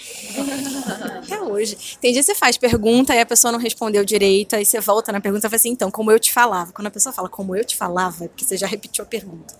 Até 1.23 1.41
hoje. 1.41 1.97
Tem 2.01 2.13
dia 2.13 2.21
que 2.21 2.27
você 2.27 2.35
faz 2.35 2.59
pergunta 2.59 3.15
e 3.15 3.21
a 3.21 3.25
pessoa 3.25 3.53
não 3.53 3.59
respondeu 3.61 4.05
direito, 4.05 4.57
aí 4.57 4.65
você 4.65 4.81
volta 4.81 5.13
na 5.13 5.21
pergunta 5.21 5.47
e 5.47 5.49
fala 5.49 5.57
assim, 5.57 5.71
então, 5.71 5.93
como 5.93 6.11
eu 6.11 6.19
te 6.19 6.33
falava. 6.33 6.73
Quando 6.73 6.89
a 6.89 6.91
pessoa 6.91 7.13
fala 7.13 7.29
como 7.29 7.55
eu 7.55 7.65
te 7.65 7.77
falava, 7.77 8.25
é 8.25 8.29
porque 8.29 8.45
você 8.45 8.57
já 8.57 8.67
repetiu 8.67 9.05
a 9.05 9.07
pergunta. 9.07 9.55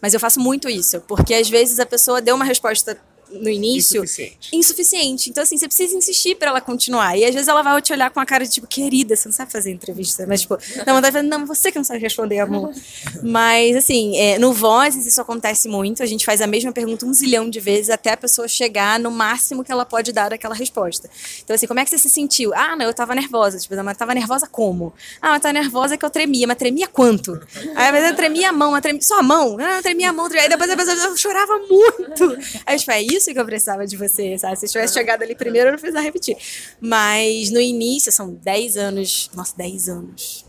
Mas 0.00 0.14
eu 0.14 0.20
faço 0.20 0.38
muito 0.38 0.68
isso, 0.68 1.00
porque 1.00 1.34
às 1.34 1.50
vezes 1.50 1.80
a 1.80 1.86
pessoa 1.86 2.22
deu 2.22 2.36
uma 2.36 2.44
resposta 2.44 2.96
no 3.30 3.48
início 3.48 4.02
insuficiente. 4.02 4.50
insuficiente. 4.52 5.30
Então, 5.30 5.42
assim, 5.42 5.56
você 5.56 5.66
precisa 5.66 5.96
insistir 5.96 6.34
para 6.36 6.48
ela 6.50 6.60
continuar. 6.60 7.16
E 7.16 7.24
às 7.24 7.34
vezes 7.34 7.48
ela 7.48 7.62
vai 7.62 7.80
te 7.82 7.92
olhar 7.92 8.10
com 8.10 8.20
a 8.20 8.26
cara 8.26 8.44
de 8.44 8.50
tipo, 8.50 8.66
querida, 8.66 9.14
você 9.14 9.28
não 9.28 9.34
sabe 9.34 9.52
fazer 9.52 9.70
entrevista. 9.70 10.26
Mas, 10.26 10.42
tipo, 10.42 10.56
não, 10.86 10.94
vontade 10.94 11.20
de 11.20 11.22
não, 11.22 11.46
você 11.46 11.70
que 11.70 11.78
não 11.78 11.84
sabe 11.84 12.00
responder, 12.00 12.40
amor. 12.40 12.72
Mas, 13.22 13.76
assim, 13.76 14.16
é, 14.16 14.38
no 14.38 14.52
Vozes 14.52 15.06
isso 15.06 15.20
acontece 15.20 15.68
muito. 15.68 16.02
A 16.02 16.06
gente 16.06 16.24
faz 16.24 16.40
a 16.40 16.46
mesma 16.46 16.72
pergunta 16.72 17.06
um 17.06 17.12
zilhão 17.12 17.48
de 17.48 17.60
vezes 17.60 17.90
até 17.90 18.12
a 18.12 18.16
pessoa 18.16 18.48
chegar 18.48 18.98
no 18.98 19.10
máximo 19.10 19.62
que 19.62 19.70
ela 19.70 19.84
pode 19.84 20.12
dar 20.12 20.30
daquela 20.30 20.54
resposta. 20.54 21.10
Então, 21.44 21.54
assim, 21.54 21.66
como 21.66 21.80
é 21.80 21.84
que 21.84 21.90
você 21.90 21.98
se 21.98 22.08
sentiu? 22.08 22.54
Ah, 22.54 22.76
não, 22.76 22.86
eu 22.86 22.94
tava 22.94 23.14
nervosa. 23.14 23.58
Tipo, 23.58 23.82
mas 23.82 23.96
tava 23.96 24.14
nervosa 24.14 24.46
como? 24.46 24.92
Ah, 25.20 25.30
mas 25.30 25.42
tava 25.42 25.52
nervosa 25.52 25.96
que 25.96 26.04
eu 26.04 26.10
tremia. 26.10 26.46
Mas 26.46 26.56
tremia 26.56 26.88
quanto? 26.88 27.40
Aí, 27.74 27.92
mas 27.92 28.04
eu 28.04 28.16
tremia 28.16 28.50
a 28.50 28.52
mão, 28.52 28.72
mas 28.72 28.82
tremia... 28.82 29.02
só 29.02 29.20
a 29.20 29.22
mão? 29.22 29.56
Ah, 29.60 29.76
eu 29.76 29.82
tremia 29.82 30.10
a 30.10 30.12
mão. 30.12 30.28
Tremia... 30.28 30.44
Aí 30.44 30.48
depois 30.48 30.70
a 30.70 30.76
pessoa 30.76 30.96
eu 30.96 31.16
chorava 31.16 31.58
muito. 31.58 32.38
Aí 32.66 32.78
tipo, 32.78 32.90
é 32.90 33.02
isso 33.02 33.17
que 33.24 33.38
eu 33.38 33.44
precisava 33.44 33.86
de 33.86 33.96
você, 33.96 34.36
sabe? 34.38 34.56
Se 34.56 34.68
tivesse 34.68 34.94
chegado 34.94 35.22
ali 35.22 35.34
primeiro, 35.34 35.68
eu 35.68 35.72
não 35.72 35.78
precisava 35.78 36.04
repetir. 36.04 36.36
Mas 36.80 37.50
no 37.50 37.60
início, 37.60 38.10
são 38.12 38.34
10 38.34 38.76
anos, 38.76 39.30
nossa, 39.34 39.56
10 39.56 39.88
anos. 39.88 40.44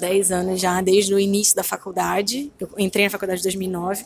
10 0.00 0.32
anos 0.32 0.60
já, 0.60 0.80
desde 0.80 1.14
o 1.14 1.18
início 1.18 1.54
da 1.54 1.62
faculdade. 1.62 2.52
Eu 2.58 2.68
entrei 2.78 3.04
na 3.04 3.10
faculdade 3.10 3.40
em 3.40 3.44
2009. 3.44 4.04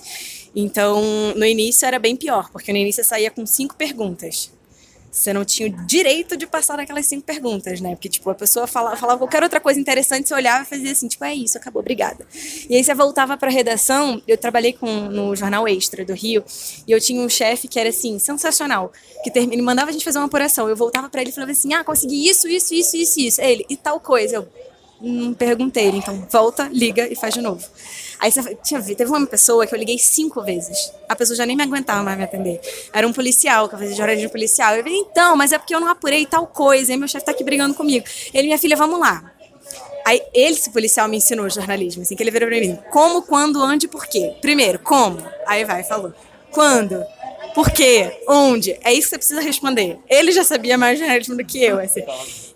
Então, 0.54 1.02
no 1.34 1.44
início 1.44 1.86
era 1.86 1.98
bem 1.98 2.16
pior, 2.16 2.50
porque 2.50 2.72
no 2.72 2.78
início 2.78 3.00
eu 3.00 3.04
saía 3.04 3.30
com 3.30 3.44
cinco 3.46 3.74
perguntas 3.74 4.50
você 5.10 5.32
não 5.32 5.44
tinha 5.44 5.68
o 5.68 5.86
direito 5.86 6.36
de 6.36 6.46
passar 6.46 6.76
naquelas 6.76 7.06
cinco 7.06 7.24
perguntas, 7.24 7.80
né? 7.80 7.90
Porque, 7.94 8.08
tipo, 8.08 8.28
a 8.30 8.34
pessoa 8.34 8.66
falava, 8.66 8.96
falava 8.96 9.18
qualquer 9.18 9.42
outra 9.42 9.60
coisa 9.60 9.80
interessante, 9.80 10.28
você 10.28 10.34
olhava 10.34 10.62
e 10.62 10.66
fazia 10.66 10.92
assim, 10.92 11.08
tipo, 11.08 11.24
é 11.24 11.34
isso, 11.34 11.56
acabou, 11.56 11.80
obrigada. 11.80 12.26
E 12.68 12.76
aí 12.76 12.84
você 12.84 12.94
voltava 12.94 13.36
pra 13.36 13.50
redação, 13.50 14.22
eu 14.26 14.36
trabalhei 14.36 14.72
com, 14.72 14.86
no 14.86 15.34
Jornal 15.34 15.66
Extra 15.66 16.04
do 16.04 16.12
Rio, 16.12 16.44
e 16.86 16.92
eu 16.92 17.00
tinha 17.00 17.20
um 17.20 17.28
chefe 17.28 17.68
que 17.68 17.78
era, 17.78 17.88
assim, 17.88 18.18
sensacional, 18.18 18.92
que 19.24 19.30
term... 19.30 19.50
ele 19.52 19.62
mandava 19.62 19.90
a 19.90 19.92
gente 19.92 20.04
fazer 20.04 20.18
uma 20.18 20.26
apuração, 20.26 20.68
eu 20.68 20.76
voltava 20.76 21.08
para 21.08 21.20
ele 21.20 21.30
e 21.30 21.32
falava 21.32 21.52
assim, 21.52 21.72
ah, 21.74 21.82
consegui 21.82 22.28
isso, 22.28 22.46
isso, 22.48 22.74
isso, 22.74 22.96
isso, 22.96 23.20
isso. 23.20 23.40
Ele, 23.40 23.64
e 23.68 23.76
tal 23.76 23.98
coisa. 24.00 24.36
Eu, 24.36 24.48
não 25.00 25.32
perguntei 25.32 25.88
então 25.90 26.26
volta, 26.30 26.68
liga 26.72 27.06
e 27.10 27.14
faz 27.14 27.32
de 27.32 27.40
novo. 27.40 27.64
Aí 28.18 28.32
tinha 28.62 28.82
teve 28.82 29.04
uma 29.04 29.26
pessoa 29.26 29.66
que 29.66 29.74
eu 29.74 29.78
liguei 29.78 29.98
cinco 29.98 30.42
vezes. 30.42 30.92
A 31.08 31.14
pessoa 31.14 31.36
já 31.36 31.46
nem 31.46 31.56
me 31.56 31.62
aguentava 31.62 32.02
mais 32.02 32.18
me 32.18 32.24
atender. 32.24 32.60
Era 32.92 33.06
um 33.06 33.12
policial, 33.12 33.68
que 33.68 33.74
eu 33.74 33.78
fazia 33.78 33.92
de 33.92 33.98
jornalismo 33.98 34.30
policial. 34.30 34.74
Eu 34.74 34.82
falei, 34.82 34.98
então, 34.98 35.36
mas 35.36 35.52
é 35.52 35.58
porque 35.58 35.74
eu 35.74 35.80
não 35.80 35.88
apurei 35.88 36.26
tal 36.26 36.46
coisa. 36.46 36.92
Aí 36.92 36.98
meu 36.98 37.08
chefe 37.08 37.24
tá 37.24 37.32
aqui 37.32 37.44
brigando 37.44 37.74
comigo. 37.74 38.04
Ele, 38.34 38.48
minha 38.48 38.58
filha, 38.58 38.76
vamos 38.76 38.98
lá. 38.98 39.32
Aí 40.04 40.22
ele, 40.32 40.54
esse 40.54 40.70
policial, 40.70 41.06
me 41.06 41.18
ensinou 41.18 41.48
jornalismo, 41.50 42.02
assim, 42.02 42.16
que 42.16 42.22
ele 42.22 42.30
virou 42.30 42.48
pra 42.48 42.58
mim. 42.58 42.78
Como, 42.90 43.22
quando, 43.22 43.62
onde, 43.62 43.86
por 43.86 44.06
quê? 44.06 44.34
Primeiro, 44.40 44.78
como? 44.78 45.18
Aí 45.46 45.64
vai, 45.64 45.84
falou. 45.84 46.12
Quando? 46.50 47.04
Por 47.54 47.70
quê? 47.70 48.22
Onde? 48.26 48.78
É 48.82 48.92
isso 48.92 49.02
que 49.02 49.10
você 49.10 49.18
precisa 49.18 49.40
responder. 49.40 49.98
Ele 50.08 50.32
já 50.32 50.44
sabia 50.44 50.78
mais 50.78 50.98
jornalismo 50.98 51.36
do 51.36 51.44
que 51.44 51.62
eu, 51.62 51.78
assim. 51.78 52.02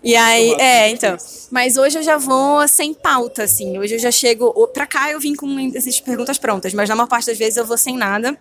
E 0.03 0.17
aí, 0.17 0.53
é, 0.59 0.89
então. 0.89 1.15
Mas 1.49 1.77
hoje 1.77 1.97
eu 1.99 2.03
já 2.03 2.17
vou 2.17 2.67
sem 2.67 2.93
pauta, 2.93 3.43
assim. 3.43 3.77
Hoje 3.77 3.95
eu 3.95 3.99
já 3.99 4.11
chego. 4.11 4.67
Pra 4.67 4.85
cá 4.85 5.09
eu 5.09 5.19
vim 5.19 5.33
com 5.33 5.47
essas 5.73 5.99
perguntas 6.01 6.37
prontas, 6.37 6.73
mas 6.73 6.89
na 6.89 6.95
maior 6.95 7.07
parte 7.07 7.27
das 7.27 7.37
vezes 7.37 7.55
eu 7.55 7.65
vou 7.65 7.77
sem 7.77 7.95
nada, 7.95 8.37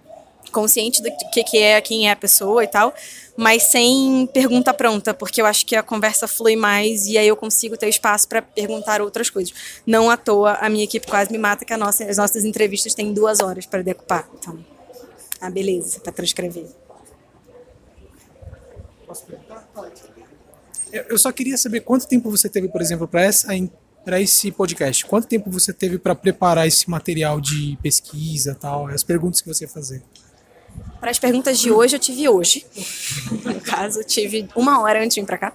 consciente 0.51 1.01
do 1.01 1.09
que, 1.33 1.45
que 1.45 1.59
é, 1.59 1.81
quem 1.81 2.09
é 2.09 2.13
a 2.13 2.17
pessoa 2.17 2.65
e 2.65 2.67
tal, 2.67 2.93
mas 3.37 3.63
sem 3.65 4.29
pergunta 4.33 4.75
pronta, 4.75 5.15
porque 5.15 5.41
eu 5.41 5.47
acho 5.47 5.65
que 5.65 5.77
a 5.77 5.83
conversa 5.85 6.27
flui 6.27 6.57
mais 6.57 7.07
e 7.07 7.17
aí 7.17 7.29
eu 7.29 7.37
consigo 7.37 7.77
ter 7.77 7.89
espaço 7.89 8.27
para 8.29 8.43
perguntar 8.43 9.01
outras 9.01 9.31
coisas. 9.31 9.55
Não 9.87 10.11
à 10.11 10.17
toa, 10.17 10.55
a 10.55 10.69
minha 10.69 10.85
equipe 10.85 11.07
quase 11.07 11.31
me 11.31 11.39
mata, 11.39 11.65
que 11.65 11.73
a 11.73 11.79
nossa, 11.79 12.05
as 12.05 12.17
nossas 12.17 12.45
entrevistas 12.45 12.93
têm 12.93 13.13
duas 13.13 13.41
horas 13.41 13.67
para 13.67 13.83
decupar. 13.83 14.29
Então, 14.39 14.59
ah, 15.41 15.51
beleza, 15.51 16.01
para 16.01 16.13
transcrever. 16.13 16.67
Posso 19.07 19.27
perguntar? 19.27 19.69
Pode. 19.75 20.22
Eu 20.93 21.17
só 21.19 21.33
queria 21.33 21.57
saber 21.57 21.81
quanto 21.81 22.07
tempo 22.07 22.31
você 22.31 22.49
teve, 22.49 22.69
por 22.69 22.81
exemplo, 22.81 23.09
para 23.09 23.23
essa 23.23 23.49
para 24.05 24.21
esse 24.21 24.51
podcast. 24.51 25.07
Quanto 25.07 25.29
tempo 25.29 25.51
você 25.51 25.73
teve 25.73 25.99
para 25.99 26.15
preparar 26.15 26.67
esse 26.67 26.91
material 26.91 27.41
de 27.41 27.79
pesquisa, 27.83 28.55
tal, 28.55 28.89
as 28.89 29.05
perguntas 29.05 29.41
que 29.41 29.49
você 29.49 29.65
ia 29.65 29.69
fazer? 29.69 30.03
Para 31.01 31.11
as 31.11 31.19
perguntas 31.19 31.59
de 31.59 31.71
hoje, 31.71 31.97
eu 31.97 32.01
tive 32.01 32.29
hoje. 32.29 32.65
No 33.45 33.61
caso, 33.61 34.01
eu 34.01 34.05
tive 34.05 34.49
uma 34.55 34.81
hora 34.81 35.03
antes 35.03 35.15
de 35.15 35.21
vir 35.21 35.27
para 35.27 35.39
cá. 35.39 35.55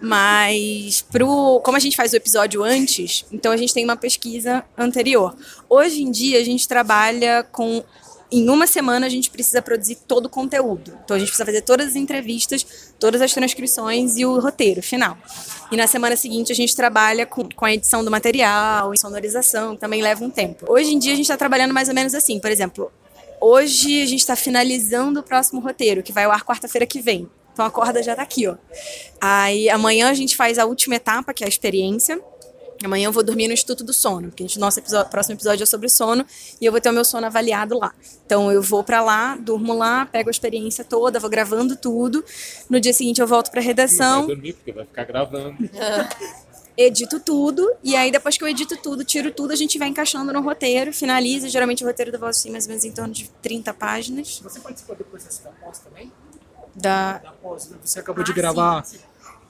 Mas, 0.00 1.02
pro, 1.02 1.60
como 1.62 1.76
a 1.76 1.80
gente 1.80 1.96
faz 1.96 2.12
o 2.12 2.16
episódio 2.16 2.62
antes, 2.62 3.24
então 3.30 3.52
a 3.52 3.56
gente 3.56 3.74
tem 3.74 3.84
uma 3.84 3.96
pesquisa 3.96 4.64
anterior. 4.76 5.36
Hoje 5.68 6.02
em 6.02 6.10
dia, 6.10 6.38
a 6.40 6.44
gente 6.44 6.66
trabalha 6.66 7.42
com 7.50 7.82
em 8.30 8.48
uma 8.48 8.66
semana 8.66 9.06
a 9.06 9.08
gente 9.08 9.30
precisa 9.30 9.62
produzir 9.62 9.96
todo 10.06 10.26
o 10.26 10.28
conteúdo. 10.28 10.98
Então 11.04 11.16
a 11.16 11.18
gente 11.18 11.28
precisa 11.28 11.46
fazer 11.46 11.62
todas 11.62 11.88
as 11.88 11.96
entrevistas, 11.96 12.92
todas 12.98 13.22
as 13.22 13.32
transcrições 13.32 14.16
e 14.16 14.26
o 14.26 14.38
roteiro 14.38 14.82
final. 14.82 15.16
E 15.72 15.76
na 15.76 15.86
semana 15.86 16.16
seguinte 16.16 16.52
a 16.52 16.54
gente 16.54 16.76
trabalha 16.76 17.24
com, 17.26 17.48
com 17.48 17.64
a 17.64 17.72
edição 17.72 18.04
do 18.04 18.10
material, 18.10 18.94
sonorização, 18.96 19.74
que 19.74 19.80
também 19.80 20.02
leva 20.02 20.24
um 20.24 20.30
tempo. 20.30 20.66
Hoje 20.68 20.94
em 20.94 20.98
dia 20.98 21.12
a 21.12 21.16
gente 21.16 21.24
está 21.24 21.36
trabalhando 21.36 21.72
mais 21.72 21.88
ou 21.88 21.94
menos 21.94 22.14
assim. 22.14 22.38
Por 22.38 22.50
exemplo, 22.50 22.92
hoje 23.40 24.02
a 24.02 24.06
gente 24.06 24.20
está 24.20 24.36
finalizando 24.36 25.20
o 25.20 25.22
próximo 25.22 25.60
roteiro, 25.60 26.02
que 26.02 26.12
vai 26.12 26.24
ao 26.24 26.32
ar 26.32 26.44
quarta-feira 26.44 26.86
que 26.86 27.00
vem. 27.00 27.28
Então 27.52 27.66
a 27.66 27.70
corda 27.70 28.02
já 28.02 28.12
está 28.12 28.22
aqui, 28.22 28.46
ó. 28.46 28.56
Aí 29.20 29.68
amanhã 29.68 30.10
a 30.10 30.14
gente 30.14 30.36
faz 30.36 30.58
a 30.58 30.64
última 30.64 30.94
etapa, 30.94 31.34
que 31.34 31.42
é 31.42 31.46
a 31.46 31.48
experiência. 31.48 32.20
Amanhã 32.84 33.06
eu 33.06 33.12
vou 33.12 33.22
dormir 33.22 33.48
no 33.48 33.54
Instituto 33.54 33.82
do 33.82 33.92
Sono, 33.92 34.28
porque 34.28 34.44
o 34.44 34.60
nosso 34.60 34.78
episódio, 34.78 35.10
próximo 35.10 35.34
episódio 35.34 35.62
é 35.62 35.66
sobre 35.66 35.88
sono 35.88 36.24
e 36.60 36.64
eu 36.64 36.72
vou 36.72 36.80
ter 36.80 36.90
o 36.90 36.92
meu 36.92 37.04
sono 37.04 37.26
avaliado 37.26 37.78
lá. 37.78 37.92
Então 38.24 38.52
eu 38.52 38.62
vou 38.62 38.84
para 38.84 39.02
lá, 39.02 39.36
durmo 39.36 39.72
lá, 39.74 40.06
pego 40.06 40.28
a 40.28 40.30
experiência 40.30 40.84
toda, 40.84 41.18
vou 41.18 41.28
gravando 41.28 41.74
tudo. 41.76 42.24
No 42.70 42.80
dia 42.80 42.92
seguinte 42.92 43.20
eu 43.20 43.26
volto 43.26 43.50
para 43.50 43.60
redação. 43.60 44.20
Não 44.20 44.26
vai 44.26 44.36
dormir 44.36 44.52
porque 44.54 44.72
vai 44.72 44.84
ficar 44.84 45.04
gravando. 45.04 45.56
edito 46.78 47.18
tudo, 47.18 47.68
e 47.82 47.96
aí 47.96 48.12
depois 48.12 48.38
que 48.38 48.44
eu 48.44 48.48
edito 48.48 48.76
tudo, 48.76 49.04
tiro 49.04 49.32
tudo, 49.32 49.52
a 49.52 49.56
gente 49.56 49.76
vai 49.80 49.88
encaixando 49.88 50.32
no 50.32 50.40
roteiro, 50.40 50.92
finaliza. 50.92 51.48
Geralmente 51.48 51.82
o 51.82 51.86
roteiro 51.86 52.12
da 52.12 52.18
Voz 52.18 52.40
tem 52.40 52.52
mais 52.52 52.66
ou 52.66 52.68
menos 52.68 52.84
em 52.84 52.92
torno 52.92 53.12
de 53.12 53.28
30 53.42 53.74
páginas. 53.74 54.38
Você 54.38 54.60
participou 54.60 54.94
do 54.94 55.04
processo 55.04 55.42
da 55.42 55.50
pós 55.50 55.80
também? 55.80 56.12
Da... 56.76 57.18
Da 57.18 57.32
pós, 57.32 57.68
né? 57.70 57.78
Você 57.82 57.98
acabou 57.98 58.22
de 58.22 58.32
gravar. 58.32 58.84
Sim, 58.84 58.98
sim. 58.98 59.07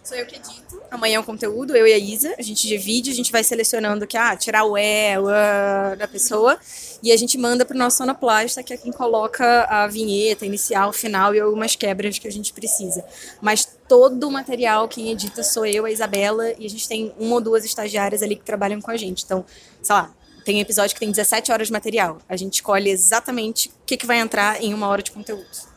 Sou 0.09 0.17
eu 0.17 0.25
que 0.25 0.37
edito. 0.37 0.81
Amanhã 0.91 1.17
é 1.17 1.21
um 1.21 1.23
conteúdo, 1.23 1.77
eu 1.77 1.87
e 1.87 1.93
a 1.93 1.99
Isa. 1.99 2.35
A 2.39 2.41
gente 2.41 2.67
divide, 2.67 3.11
a 3.11 3.15
gente 3.15 3.31
vai 3.31 3.45
selecionando 3.45 4.07
que, 4.07 4.17
ah, 4.17 4.35
tirar 4.35 4.65
o 4.65 4.75
E, 4.75 5.19
o 5.19 5.29
A 5.29 5.97
da 5.97 6.09
pessoa. 6.09 6.59
E 7.03 7.13
a 7.13 7.17
gente 7.17 7.37
manda 7.37 7.63
pro 7.63 7.77
nosso 7.77 7.99
sonoplasta, 7.99 8.63
que 8.63 8.73
é 8.73 8.79
quem 8.79 8.91
coloca 8.91 9.65
a 9.65 9.87
vinheta 9.87 10.47
inicial, 10.47 10.95
final 10.95 11.35
e 11.35 11.41
algumas 11.41 11.77
quebras 11.77 12.19
que 12.19 12.27
a 12.27 12.33
gente 12.33 12.55
precisa. 12.55 13.05
Mas 13.43 13.69
todo 13.87 14.27
o 14.27 14.31
material, 14.31 14.89
quem 14.89 15.11
edita 15.11 15.43
sou 15.43 15.67
eu, 15.67 15.85
a 15.85 15.91
Isabela, 15.91 16.55
e 16.59 16.65
a 16.65 16.71
gente 16.71 16.89
tem 16.89 17.13
uma 17.19 17.35
ou 17.35 17.41
duas 17.43 17.67
estagiárias 17.67 18.23
ali 18.23 18.35
que 18.35 18.45
trabalham 18.47 18.81
com 18.81 18.91
a 18.91 18.97
gente. 18.97 19.27
Então, 19.27 19.45
sei 19.83 19.95
lá, 19.95 20.11
tem 20.43 20.59
episódio 20.59 20.95
que 20.95 21.01
tem 21.01 21.11
17 21.11 21.53
horas 21.53 21.67
de 21.67 21.73
material. 21.75 22.17
A 22.27 22.35
gente 22.35 22.55
escolhe 22.55 22.89
exatamente 22.89 23.69
o 23.69 23.73
que, 23.85 23.99
que 23.99 24.07
vai 24.07 24.21
entrar 24.21 24.65
em 24.65 24.73
uma 24.73 24.89
hora 24.89 25.03
de 25.03 25.11
conteúdo. 25.11 25.69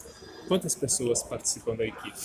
Quantas 0.47 0.73
pessoas 0.73 1.21
participam 1.21 1.75
da 1.75 1.85
equipe? 1.85 2.17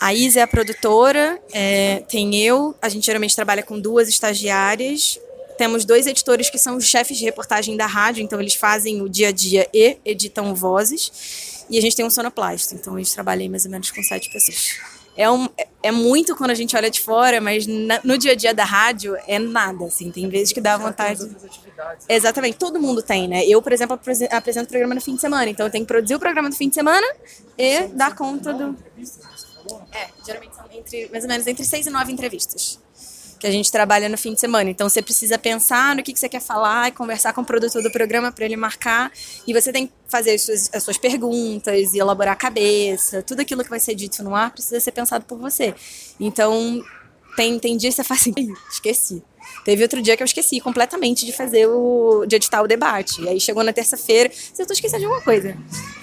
A 0.00 0.14
Isa 0.14 0.40
é 0.40 0.42
a 0.42 0.46
produtora, 0.46 1.40
é, 1.52 2.00
tem 2.08 2.36
eu, 2.36 2.74
a 2.80 2.88
gente 2.88 3.04
geralmente 3.06 3.34
trabalha 3.34 3.62
com 3.62 3.78
duas 3.80 4.08
estagiárias. 4.08 5.18
Temos 5.56 5.84
dois 5.84 6.06
editores 6.06 6.50
que 6.50 6.58
são 6.58 6.76
os 6.76 6.84
chefes 6.84 7.16
de 7.16 7.24
reportagem 7.24 7.76
da 7.76 7.86
rádio, 7.86 8.22
então 8.22 8.40
eles 8.40 8.54
fazem 8.54 9.00
o 9.00 9.08
dia 9.08 9.28
a 9.28 9.32
dia 9.32 9.68
e 9.72 9.96
editam 10.04 10.54
vozes. 10.54 11.64
E 11.70 11.78
a 11.78 11.80
gente 11.80 11.96
tem 11.96 12.04
um 12.04 12.10
sonoplasta, 12.10 12.74
então 12.74 12.94
a 12.94 12.98
gente 12.98 13.12
trabalha 13.12 13.42
aí 13.42 13.48
mais 13.48 13.64
ou 13.64 13.70
menos 13.70 13.90
com 13.90 14.02
sete 14.02 14.30
pessoas. 14.30 14.78
É, 15.16 15.30
um, 15.30 15.48
é 15.82 15.90
muito 15.90 16.36
quando 16.36 16.50
a 16.50 16.54
gente 16.54 16.76
olha 16.76 16.90
de 16.90 17.00
fora, 17.00 17.40
mas 17.40 17.66
na, 17.66 18.00
no 18.04 18.18
dia 18.18 18.32
a 18.32 18.34
dia 18.34 18.52
da 18.52 18.64
rádio 18.64 19.16
é 19.26 19.38
nada, 19.38 19.86
assim. 19.86 20.10
Tem 20.10 20.28
vezes 20.28 20.52
que 20.52 20.60
dá 20.60 20.76
vontade. 20.76 21.26
Exatamente, 22.06 22.58
todo 22.58 22.78
mundo 22.78 23.00
tem, 23.00 23.26
né? 23.26 23.42
Eu, 23.46 23.62
por 23.62 23.72
exemplo, 23.72 23.98
apresento 24.30 24.66
o 24.66 24.68
programa 24.68 24.94
no 24.94 25.00
fim 25.00 25.14
de 25.14 25.20
semana, 25.22 25.48
então 25.48 25.64
eu 25.64 25.72
tenho 25.72 25.84
que 25.84 25.88
produzir 25.88 26.14
o 26.14 26.18
programa 26.18 26.50
do 26.50 26.54
fim 26.54 26.68
de 26.68 26.74
semana 26.74 27.06
e 27.56 27.86
dar 27.88 28.14
conta 28.14 28.52
do. 28.52 28.76
É, 29.92 30.08
geralmente 30.24 30.54
são 30.54 30.64
entre, 30.72 31.08
mais 31.10 31.24
ou 31.24 31.28
menos 31.28 31.46
entre 31.46 31.64
seis 31.64 31.86
e 31.86 31.90
nove 31.90 32.12
entrevistas 32.12 32.78
que 33.38 33.46
a 33.46 33.50
gente 33.50 33.70
trabalha 33.70 34.08
no 34.08 34.16
fim 34.16 34.34
de 34.34 34.40
semana. 34.40 34.70
Então 34.70 34.88
você 34.88 35.02
precisa 35.02 35.38
pensar 35.38 35.94
no 35.94 36.02
que, 36.02 36.12
que 36.12 36.18
você 36.18 36.28
quer 36.28 36.40
falar 36.40 36.88
e 36.88 36.92
conversar 36.92 37.32
com 37.32 37.42
o 37.42 37.44
produtor 37.44 37.82
do 37.82 37.90
programa 37.90 38.32
para 38.32 38.44
ele 38.44 38.56
marcar. 38.56 39.12
E 39.46 39.52
você 39.52 39.72
tem 39.72 39.86
que 39.86 39.92
fazer 40.08 40.32
as 40.32 40.42
suas, 40.42 40.70
as 40.74 40.82
suas, 40.82 40.98
perguntas 40.98 41.94
e 41.94 41.98
elaborar 41.98 42.32
a 42.32 42.36
cabeça. 42.36 43.22
Tudo 43.22 43.40
aquilo 43.40 43.62
que 43.62 43.70
vai 43.70 43.80
ser 43.80 43.94
dito 43.94 44.22
no 44.22 44.34
ar 44.34 44.50
precisa 44.50 44.80
ser 44.80 44.92
pensado 44.92 45.24
por 45.24 45.38
você. 45.38 45.74
Então 46.18 46.82
tem, 47.36 47.58
tem 47.58 47.76
dias 47.76 47.94
que 47.94 48.02
você 48.02 48.04
fala 48.04 48.20
assim, 48.20 48.34
esqueci. 48.70 49.22
Teve 49.64 49.82
outro 49.82 50.02
dia 50.02 50.16
que 50.16 50.22
eu 50.22 50.24
esqueci 50.24 50.60
completamente 50.60 51.24
de 51.24 51.32
fazer 51.32 51.66
o. 51.66 52.24
de 52.26 52.36
editar 52.36 52.62
o 52.62 52.66
debate. 52.66 53.22
E 53.22 53.28
aí 53.28 53.40
chegou 53.40 53.62
na 53.62 53.72
terça-feira, 53.72 54.32
eu 54.58 54.66
tô 54.66 54.72
esquecendo 54.72 55.00
de 55.00 55.04
alguma 55.04 55.22
coisa. 55.22 55.56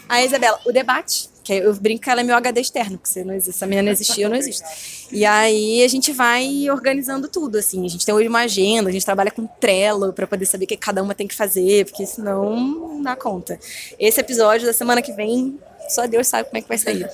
Aí, 0.07 0.25
Isabela, 0.25 0.59
o 0.65 0.71
debate 0.71 1.32
que 1.43 1.53
eu 1.53 1.73
brinco 1.75 2.03
que 2.03 2.09
ela 2.09 2.21
é 2.21 2.23
meu 2.23 2.35
HD 2.35 2.61
externo, 2.61 2.97
porque 2.97 3.09
se 3.09 3.23
não 3.23 3.33
existe, 3.33 3.57
essa 3.57 3.67
menina 3.67 3.83
não 3.83 3.91
existia, 3.91 4.25
eu 4.25 4.29
não 4.29 4.37
existo. 4.37 4.63
E 5.11 5.25
aí 5.25 5.83
a 5.83 5.87
gente 5.87 6.11
vai 6.13 6.69
organizando 6.69 7.27
tudo, 7.27 7.57
assim. 7.57 7.85
A 7.85 7.89
gente 7.89 8.05
tem 8.05 8.15
hoje 8.15 8.27
uma 8.27 8.41
agenda, 8.41 8.89
a 8.89 8.93
gente 8.93 9.05
trabalha 9.05 9.29
com 9.29 9.45
Trello 9.45 10.13
para 10.13 10.25
poder 10.25 10.45
saber 10.45 10.65
o 10.65 10.67
que 10.67 10.77
cada 10.77 11.03
uma 11.03 11.13
tem 11.13 11.27
que 11.27 11.35
fazer, 11.35 11.85
porque 11.85 12.05
senão 12.05 12.55
não 12.55 13.01
dá 13.01 13.15
conta. 13.15 13.59
Esse 13.99 14.21
episódio 14.21 14.65
da 14.65 14.73
semana 14.73 15.01
que 15.01 15.11
vem, 15.11 15.59
só 15.89 16.07
Deus 16.07 16.27
sabe 16.27 16.45
como 16.45 16.57
é 16.57 16.61
que 16.61 16.67
vai 16.67 16.77
sair. 16.77 17.09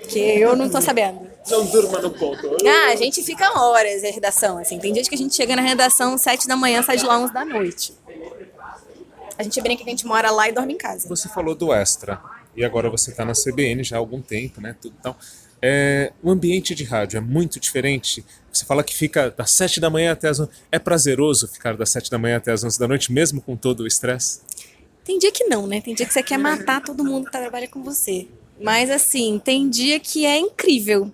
Porque 0.00 0.18
eu 0.18 0.56
não 0.56 0.68
tô 0.68 0.80
sabendo. 0.80 1.30
Não 1.48 1.66
durma 1.66 2.00
no 2.00 2.10
ponto. 2.10 2.56
Ah, 2.66 2.92
a 2.92 2.96
gente 2.96 3.22
fica 3.22 3.60
horas 3.60 4.02
na 4.02 4.10
redação, 4.10 4.58
assim. 4.58 4.78
Tem 4.78 4.92
dias 4.92 5.08
que 5.08 5.14
a 5.14 5.18
gente 5.18 5.34
chega 5.34 5.54
na 5.54 5.62
redação 5.62 6.18
sete 6.18 6.46
da 6.48 6.56
manhã, 6.56 6.82
sai 6.82 6.96
de 6.96 7.04
lá 7.04 7.18
onze 7.18 7.32
da 7.32 7.44
noite. 7.44 7.94
A 9.38 9.42
gente 9.42 9.60
brinca 9.60 9.82
que 9.82 9.88
a 9.88 9.92
gente 9.92 10.06
mora 10.06 10.30
lá 10.30 10.48
e 10.48 10.52
dorme 10.52 10.74
em 10.74 10.78
casa. 10.78 11.08
Você 11.08 11.28
falou 11.28 11.54
do 11.54 11.72
extra 11.72 12.20
e 12.56 12.64
agora 12.64 12.90
você 12.90 13.10
está 13.10 13.24
na 13.24 13.32
CBN 13.32 13.82
já 13.82 13.96
há 13.96 13.98
algum 13.98 14.20
tempo, 14.20 14.60
né? 14.60 14.76
Tudo 14.80 14.94
tal. 15.02 15.18
É, 15.64 16.12
o 16.20 16.30
ambiente 16.30 16.74
de 16.74 16.82
rádio 16.82 17.18
é 17.18 17.20
muito 17.20 17.60
diferente. 17.60 18.24
Você 18.52 18.64
fala 18.64 18.82
que 18.82 18.94
fica 18.94 19.30
das 19.30 19.52
7 19.52 19.80
da 19.80 19.88
manhã 19.88 20.12
até 20.12 20.28
as 20.28 20.40
11. 20.40 20.50
É 20.72 20.78
prazeroso 20.78 21.46
ficar 21.46 21.76
das 21.76 21.90
7 21.90 22.10
da 22.10 22.18
manhã 22.18 22.36
até 22.38 22.50
as 22.50 22.64
11 22.64 22.78
da 22.78 22.88
noite, 22.88 23.12
mesmo 23.12 23.40
com 23.40 23.56
todo 23.56 23.80
o 23.80 23.86
estresse? 23.86 24.40
Tem 25.04 25.18
dia 25.18 25.30
que 25.30 25.44
não, 25.44 25.66
né? 25.66 25.80
Tem 25.80 25.94
dia 25.94 26.04
que 26.04 26.12
você 26.12 26.22
quer 26.22 26.38
matar 26.38 26.82
todo 26.82 27.04
mundo 27.04 27.26
que 27.26 27.32
trabalha 27.32 27.68
com 27.68 27.82
você. 27.82 28.26
Mas, 28.60 28.90
assim, 28.90 29.40
tem 29.42 29.68
dia 29.70 29.98
que 29.98 30.26
é 30.26 30.38
incrível. 30.38 31.12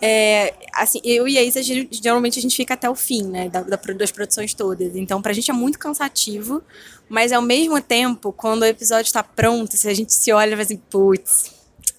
É, 0.00 0.54
assim, 0.72 1.00
eu 1.02 1.26
e 1.26 1.36
a 1.38 1.42
Isa, 1.42 1.60
geralmente 1.62 2.38
a 2.38 2.42
gente 2.42 2.56
fica 2.56 2.74
até 2.74 2.88
o 2.88 2.94
fim, 2.94 3.24
né, 3.24 3.48
da, 3.48 3.62
da, 3.62 3.76
das 3.76 4.12
produções 4.12 4.54
todas. 4.54 4.94
Então, 4.94 5.20
pra 5.20 5.32
gente 5.32 5.50
é 5.50 5.54
muito 5.54 5.78
cansativo, 5.78 6.62
mas 7.08 7.32
ao 7.32 7.42
mesmo 7.42 7.80
tempo, 7.80 8.32
quando 8.32 8.62
o 8.62 8.66
episódio 8.66 9.08
está 9.08 9.22
pronto, 9.22 9.76
se 9.76 9.88
a 9.88 9.94
gente 9.94 10.12
se 10.12 10.32
olha 10.32 10.52
e 10.52 10.54
vai 10.54 10.64
assim, 10.64 10.76
putz, 10.76 11.57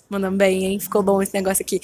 mandam 0.10 0.36
bem, 0.36 0.66
hein? 0.66 0.80
Ficou 0.80 1.04
bom 1.04 1.22
esse 1.22 1.34
negócio 1.34 1.62
aqui. 1.62 1.80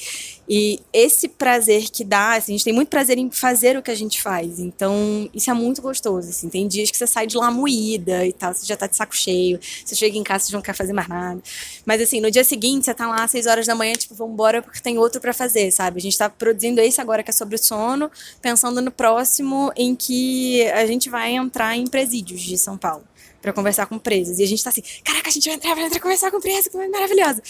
E 0.50 0.80
esse 0.92 1.28
prazer 1.28 1.90
que 1.92 2.04
dá, 2.04 2.34
assim, 2.34 2.54
a 2.54 2.58
gente 2.58 2.64
tem 2.64 2.74
muito 2.74 2.90
prazer 2.90 3.18
em 3.18 3.30
fazer 3.30 3.78
o 3.78 3.84
que 3.84 3.92
a 3.92 3.96
gente 3.96 4.22
faz. 4.22 4.60
Então, 4.60 5.30
isso 5.34 5.50
é 5.50 5.54
muito 5.54 5.82
gostoso, 5.82 6.30
assim. 6.30 6.50
Tem 6.50 6.68
dias 6.68 6.90
que 6.90 6.98
você 6.98 7.06
sai 7.06 7.28
de 7.28 7.38
lá 7.38 7.52
moída 7.52 8.26
e 8.26 8.34
tal, 8.34 8.54
você 8.54 8.66
já 8.66 8.76
tá 8.76 8.88
de 8.88 8.96
saco 8.96 9.16
cheio, 9.16 9.60
você 9.86 9.96
chega 9.96 10.18
em 10.18 10.24
casa, 10.24 10.46
você 10.46 10.54
não 10.54 10.62
quer 10.62 10.74
fazer 10.74 10.94
mais 10.94 11.08
nada. 11.08 11.42
Mas, 11.86 12.02
assim, 12.02 12.20
no 12.20 12.32
dia 12.32 12.44
seguinte, 12.44 12.86
você 12.86 12.94
tá 12.94 13.08
lá 13.08 13.24
às 13.24 13.32
6 13.32 13.46
horas 13.46 13.68
da 13.68 13.76
manhã, 13.76 13.94
tipo, 13.94 14.16
vamos 14.16 14.34
embora 14.34 14.62
porque 14.62 14.82
tem 14.82 14.98
outro 14.98 15.22
para 15.22 15.34
fazer, 15.34 15.72
sabe? 15.72 16.00
A 16.00 16.02
gente 16.02 16.18
tá 16.18 16.30
produzindo 16.30 16.82
esse 16.82 17.00
agora 17.00 17.22
que 17.22 17.30
é 17.30 17.34
sobre 17.34 17.56
o 17.56 17.60
sono, 17.60 18.10
pensando 18.42 18.82
no 18.82 18.92
próximo 18.92 19.72
em 19.76 19.96
que 19.96 20.64
a 20.72 20.86
gente 20.86 21.10
vai 21.10 21.36
entrar 21.36 21.76
em 21.78 21.86
presídios 21.86 22.42
de 22.42 22.58
São 22.58 22.78
Paulo 22.78 23.04
para 23.46 23.54
conversar 23.54 23.86
com 23.86 24.00
presos. 24.00 24.40
E 24.40 24.44
a 24.44 24.48
gente 24.48 24.64
tá 24.64 24.72
assim, 24.72 24.82
caraca, 25.04 25.30
a 25.30 25.32
gente 25.32 25.48
vai 25.48 25.56
entrar, 25.56 25.76
vai 25.76 25.86
entrar 25.86 26.00
conversar 26.00 26.32
com 26.32 26.42
presos, 26.42 26.68
que 26.68 26.88
maravilhosa. 26.88 27.42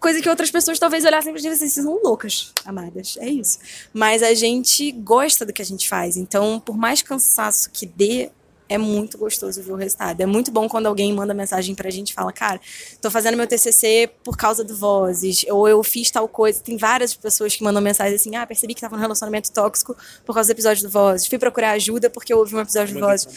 Coisa 0.00 0.20
que 0.20 0.28
outras 0.28 0.50
pessoas 0.50 0.78
talvez 0.78 1.04
olhassem 1.04 1.32
pra 1.32 1.40
gente 1.40 1.54
e 1.54 1.56
vocês 1.56 1.72
são 1.72 2.00
loucas, 2.02 2.52
amadas. 2.64 3.16
É 3.18 3.28
isso. 3.28 3.58
Mas 3.92 4.22
a 4.22 4.34
gente 4.34 4.92
gosta 4.92 5.46
do 5.46 5.52
que 5.52 5.62
a 5.62 5.64
gente 5.64 5.88
faz. 5.88 6.16
Então, 6.16 6.60
por 6.60 6.76
mais 6.76 7.02
cansaço 7.02 7.70
que 7.70 7.86
dê, 7.86 8.30
é 8.68 8.78
muito 8.78 9.18
gostoso 9.18 9.62
ver 9.62 9.72
o 9.72 9.76
resultado. 9.76 10.20
É 10.20 10.26
muito 10.26 10.50
bom 10.50 10.68
quando 10.68 10.86
alguém 10.86 11.12
manda 11.12 11.34
mensagem 11.34 11.74
pra 11.74 11.90
gente 11.90 12.10
e 12.10 12.14
fala, 12.14 12.32
cara, 12.32 12.60
tô 13.00 13.10
fazendo 13.10 13.36
meu 13.36 13.46
TCC 13.46 14.10
por 14.22 14.36
causa 14.36 14.64
do 14.64 14.74
Vozes, 14.76 15.44
ou 15.48 15.68
eu 15.68 15.82
fiz 15.82 16.10
tal 16.10 16.26
coisa. 16.26 16.62
Tem 16.62 16.76
várias 16.76 17.14
pessoas 17.14 17.54
que 17.54 17.62
mandam 17.62 17.82
mensagem 17.82 18.14
assim, 18.14 18.34
ah, 18.36 18.46
percebi 18.46 18.74
que 18.74 18.80
tava 18.80 18.96
num 18.96 19.02
relacionamento 19.02 19.52
tóxico 19.52 19.96
por 20.24 20.34
causa 20.34 20.48
do 20.48 20.56
episódio 20.56 20.82
do 20.82 20.90
Vozes. 20.90 21.26
Fui 21.26 21.38
procurar 21.38 21.72
ajuda 21.72 22.08
porque 22.08 22.32
houve 22.32 22.54
um 22.56 22.60
episódio 22.60 22.94
do 22.94 23.00
Vozes. 23.00 23.28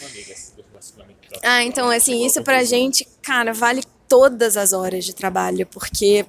Ah, 1.42 1.62
então, 1.62 1.90
assim, 1.90 2.24
isso 2.24 2.42
pra 2.42 2.64
gente, 2.64 3.06
cara, 3.22 3.52
vale 3.52 3.82
todas 4.08 4.56
as 4.56 4.72
horas 4.72 5.04
de 5.04 5.14
trabalho, 5.14 5.66
porque 5.66 6.26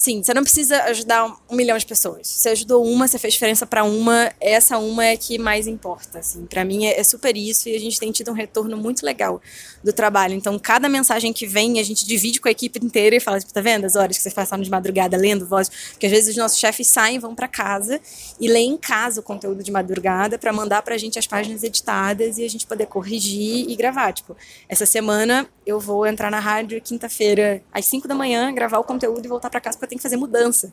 Sim, 0.00 0.22
você 0.22 0.32
não 0.32 0.44
precisa 0.44 0.80
ajudar 0.84 1.26
um 1.50 1.56
milhão 1.56 1.76
de 1.76 1.84
pessoas. 1.84 2.28
Você 2.28 2.50
ajudou 2.50 2.86
uma, 2.86 3.08
você 3.08 3.18
fez 3.18 3.34
diferença 3.34 3.66
para 3.66 3.82
uma, 3.82 4.32
essa 4.40 4.78
uma 4.78 5.04
é 5.04 5.16
que 5.16 5.38
mais 5.38 5.66
importa, 5.66 6.20
assim. 6.20 6.46
Para 6.46 6.64
mim 6.64 6.86
é, 6.86 7.00
é, 7.00 7.02
super 7.02 7.36
isso 7.36 7.68
e 7.68 7.74
a 7.74 7.80
gente 7.80 7.98
tem 7.98 8.12
tido 8.12 8.30
um 8.30 8.34
retorno 8.34 8.76
muito 8.76 9.04
legal 9.04 9.42
do 9.82 9.92
trabalho. 9.92 10.34
Então, 10.34 10.56
cada 10.56 10.88
mensagem 10.88 11.32
que 11.32 11.48
vem, 11.48 11.80
a 11.80 11.82
gente 11.82 12.06
divide 12.06 12.40
com 12.40 12.46
a 12.46 12.52
equipe 12.52 12.78
inteira 12.78 13.16
e 13.16 13.20
fala, 13.20 13.40
tipo, 13.40 13.52
tá 13.52 13.60
vendo 13.60 13.86
as 13.86 13.96
horas 13.96 14.16
que 14.16 14.22
você 14.22 14.30
passaram 14.30 14.62
de 14.62 14.70
madrugada 14.70 15.16
lendo 15.16 15.44
voz? 15.44 15.68
Porque 15.90 16.06
às 16.06 16.12
vezes 16.12 16.30
os 16.30 16.36
nossos 16.36 16.58
chefes 16.60 16.86
saem, 16.86 17.18
vão 17.18 17.34
para 17.34 17.48
casa 17.48 18.00
e 18.38 18.46
leem 18.46 18.74
em 18.74 18.78
casa 18.78 19.18
o 19.18 19.22
conteúdo 19.24 19.64
de 19.64 19.72
madrugada 19.72 20.38
para 20.38 20.52
mandar 20.52 20.80
pra 20.82 20.96
gente 20.96 21.18
as 21.18 21.26
páginas 21.26 21.64
editadas 21.64 22.38
e 22.38 22.44
a 22.44 22.48
gente 22.48 22.68
poder 22.68 22.86
corrigir 22.86 23.68
e 23.68 23.74
gravar. 23.74 24.12
Tipo, 24.12 24.36
essa 24.68 24.86
semana 24.86 25.48
eu 25.66 25.80
vou 25.80 26.06
entrar 26.06 26.30
na 26.30 26.38
rádio 26.38 26.80
quinta-feira 26.80 27.60
às 27.72 27.84
5 27.86 28.06
da 28.06 28.14
manhã, 28.14 28.54
gravar 28.54 28.78
o 28.78 28.84
conteúdo 28.84 29.24
e 29.24 29.28
voltar 29.28 29.50
para 29.50 29.60
casa 29.60 29.76
tem 29.88 29.98
que 29.98 30.02
fazer 30.02 30.16
mudança. 30.16 30.72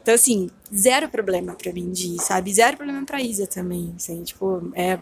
Então, 0.00 0.14
assim, 0.14 0.50
zero 0.74 1.08
problema 1.08 1.54
para 1.54 1.72
mim 1.72 1.90
de 1.92 2.20
sabe? 2.22 2.52
Zero 2.52 2.76
problema 2.76 3.04
pra 3.04 3.20
Isa 3.20 3.46
também, 3.46 3.92
assim, 3.96 4.22
tipo, 4.22 4.70
é, 4.74 4.98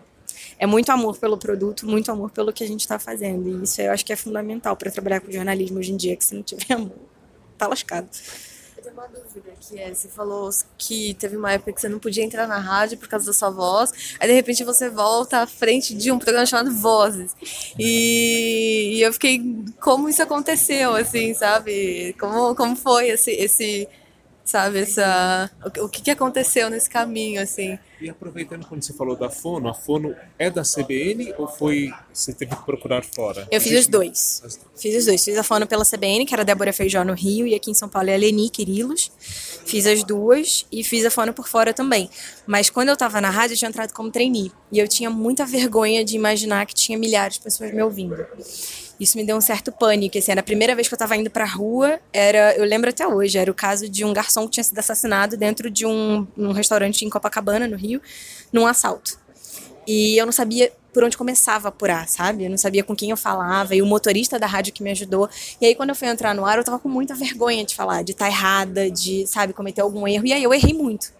é 0.58 0.66
muito 0.66 0.90
amor 0.90 1.16
pelo 1.18 1.38
produto, 1.38 1.86
muito 1.86 2.10
amor 2.10 2.30
pelo 2.30 2.52
que 2.52 2.64
a 2.64 2.66
gente 2.66 2.86
tá 2.86 2.98
fazendo. 2.98 3.48
E 3.48 3.64
isso 3.64 3.80
eu 3.80 3.92
acho 3.92 4.04
que 4.04 4.12
é 4.12 4.16
fundamental 4.16 4.76
para 4.76 4.90
trabalhar 4.90 5.20
com 5.20 5.30
jornalismo 5.30 5.78
hoje 5.78 5.92
em 5.92 5.96
dia, 5.96 6.16
que 6.16 6.24
se 6.24 6.34
não 6.34 6.42
tiver 6.42 6.74
amor, 6.74 6.92
tá 7.56 7.66
lascado. 7.66 8.08
Uma 8.92 9.06
dúvida, 9.06 9.52
que 9.60 9.78
é, 9.78 9.94
você 9.94 10.08
falou 10.08 10.50
que 10.76 11.14
teve 11.14 11.36
uma 11.36 11.52
época 11.52 11.72
que 11.72 11.80
você 11.80 11.88
não 11.88 11.98
podia 11.98 12.24
entrar 12.24 12.46
na 12.46 12.58
rádio 12.58 12.98
por 12.98 13.08
causa 13.08 13.26
da 13.26 13.32
sua 13.32 13.50
voz, 13.50 14.16
aí 14.18 14.28
de 14.28 14.34
repente 14.34 14.64
você 14.64 14.88
volta 14.88 15.38
à 15.38 15.46
frente 15.46 15.94
de 15.94 16.10
um 16.10 16.18
programa 16.18 16.44
chamado 16.44 16.72
Vozes. 16.72 17.34
E, 17.78 18.96
e 18.96 19.02
eu 19.02 19.12
fiquei, 19.12 19.40
como 19.80 20.08
isso 20.08 20.22
aconteceu, 20.22 20.94
assim, 20.94 21.32
sabe? 21.34 22.14
Como, 22.18 22.54
como 22.54 22.74
foi 22.74 23.08
esse, 23.08 23.30
esse 23.30 23.88
sabe, 24.50 24.80
essa, 24.80 25.50
o, 25.78 25.88
que, 25.88 26.02
que 26.02 26.10
aconteceu 26.10 26.68
nesse 26.68 26.90
caminho, 26.90 27.40
assim? 27.40 27.78
E 28.00 28.10
aproveitando 28.10 28.66
quando 28.66 28.82
você 28.82 28.92
falou 28.92 29.14
da 29.14 29.30
Fono, 29.30 29.68
a 29.68 29.74
Fono 29.74 30.14
é 30.38 30.50
da 30.50 30.62
CBN 30.62 31.34
ou 31.38 31.46
foi 31.46 31.92
você 32.12 32.32
teve 32.32 32.56
que 32.56 32.64
procurar 32.64 33.04
fora? 33.04 33.46
Eu 33.50 33.60
fiz 33.60 33.78
os 33.78 33.86
dois. 33.86 34.42
Fiz 34.76 34.96
os 34.96 35.04
dois. 35.04 35.22
Fiz 35.22 35.36
a 35.38 35.42
Fono 35.42 35.66
pela 35.66 35.84
CBN, 35.84 36.26
que 36.26 36.34
era 36.34 36.44
Débora 36.44 36.72
Feijó 36.72 37.04
no 37.04 37.12
Rio, 37.12 37.46
e 37.46 37.54
aqui 37.54 37.70
em 37.70 37.74
São 37.74 37.88
Paulo 37.88 38.10
é 38.10 38.14
a 38.14 38.18
Leni 38.18 38.50
Quirilos. 38.50 39.12
Fiz 39.64 39.86
as 39.86 40.02
duas 40.02 40.66
e 40.72 40.82
fiz 40.82 41.04
a 41.04 41.10
Fono 41.10 41.32
por 41.32 41.46
fora 41.46 41.72
também. 41.72 42.10
Mas 42.46 42.68
quando 42.68 42.88
eu 42.88 42.96
tava 42.96 43.20
na 43.20 43.30
rádio, 43.30 43.54
eu 43.54 43.58
tinha 43.58 43.68
entrado 43.68 43.92
como 43.92 44.10
trainee. 44.10 44.50
E 44.72 44.78
eu 44.78 44.88
tinha 44.88 45.10
muita 45.10 45.44
vergonha 45.46 46.04
de 46.04 46.16
imaginar 46.16 46.66
que 46.66 46.74
tinha 46.74 46.98
milhares 46.98 47.34
de 47.34 47.40
pessoas 47.42 47.72
me 47.72 47.82
ouvindo 47.82 48.26
isso 49.00 49.16
me 49.16 49.24
deu 49.24 49.36
um 49.36 49.40
certo 49.40 49.72
pânico. 49.72 50.18
Assim, 50.18 50.30
era 50.30 50.40
a 50.40 50.44
primeira 50.44 50.74
vez 50.74 50.86
que 50.86 50.94
eu 50.94 50.96
estava 50.96 51.16
indo 51.16 51.30
para 51.30 51.44
a 51.44 51.48
rua, 51.48 51.98
era, 52.12 52.54
eu 52.56 52.64
lembro 52.64 52.90
até 52.90 53.08
hoje, 53.08 53.38
era 53.38 53.50
o 53.50 53.54
caso 53.54 53.88
de 53.88 54.04
um 54.04 54.12
garçom 54.12 54.44
que 54.44 54.52
tinha 54.52 54.64
sido 54.64 54.78
assassinado 54.78 55.36
dentro 55.38 55.70
de 55.70 55.86
um, 55.86 56.26
um 56.36 56.52
restaurante 56.52 57.02
em 57.04 57.08
Copacabana, 57.08 57.66
no 57.66 57.76
Rio, 57.76 58.02
num 58.52 58.66
assalto. 58.66 59.18
E 59.86 60.18
eu 60.18 60.26
não 60.26 60.32
sabia 60.32 60.70
por 60.92 61.02
onde 61.04 61.16
começava 61.16 61.68
a 61.68 61.70
apurar, 61.70 62.08
sabe? 62.08 62.44
Eu 62.44 62.50
não 62.50 62.58
sabia 62.58 62.84
com 62.84 62.94
quem 62.94 63.10
eu 63.10 63.16
falava, 63.16 63.74
e 63.74 63.80
o 63.80 63.86
motorista 63.86 64.38
da 64.38 64.46
rádio 64.46 64.72
que 64.72 64.82
me 64.82 64.90
ajudou. 64.90 65.28
E 65.60 65.66
aí, 65.66 65.74
quando 65.74 65.90
eu 65.90 65.94
fui 65.94 66.08
entrar 66.08 66.34
no 66.34 66.44
ar, 66.44 66.58
eu 66.58 66.64
tava 66.64 66.78
com 66.78 66.88
muita 66.88 67.14
vergonha 67.14 67.64
de 67.64 67.74
falar, 67.74 68.02
de 68.02 68.12
estar 68.12 68.26
tá 68.26 68.30
errada, 68.30 68.90
de, 68.90 69.26
sabe, 69.26 69.52
cometer 69.52 69.80
algum 69.80 70.06
erro. 70.06 70.26
E 70.26 70.32
aí 70.32 70.42
eu 70.42 70.52
errei 70.52 70.74
muito. 70.74 71.12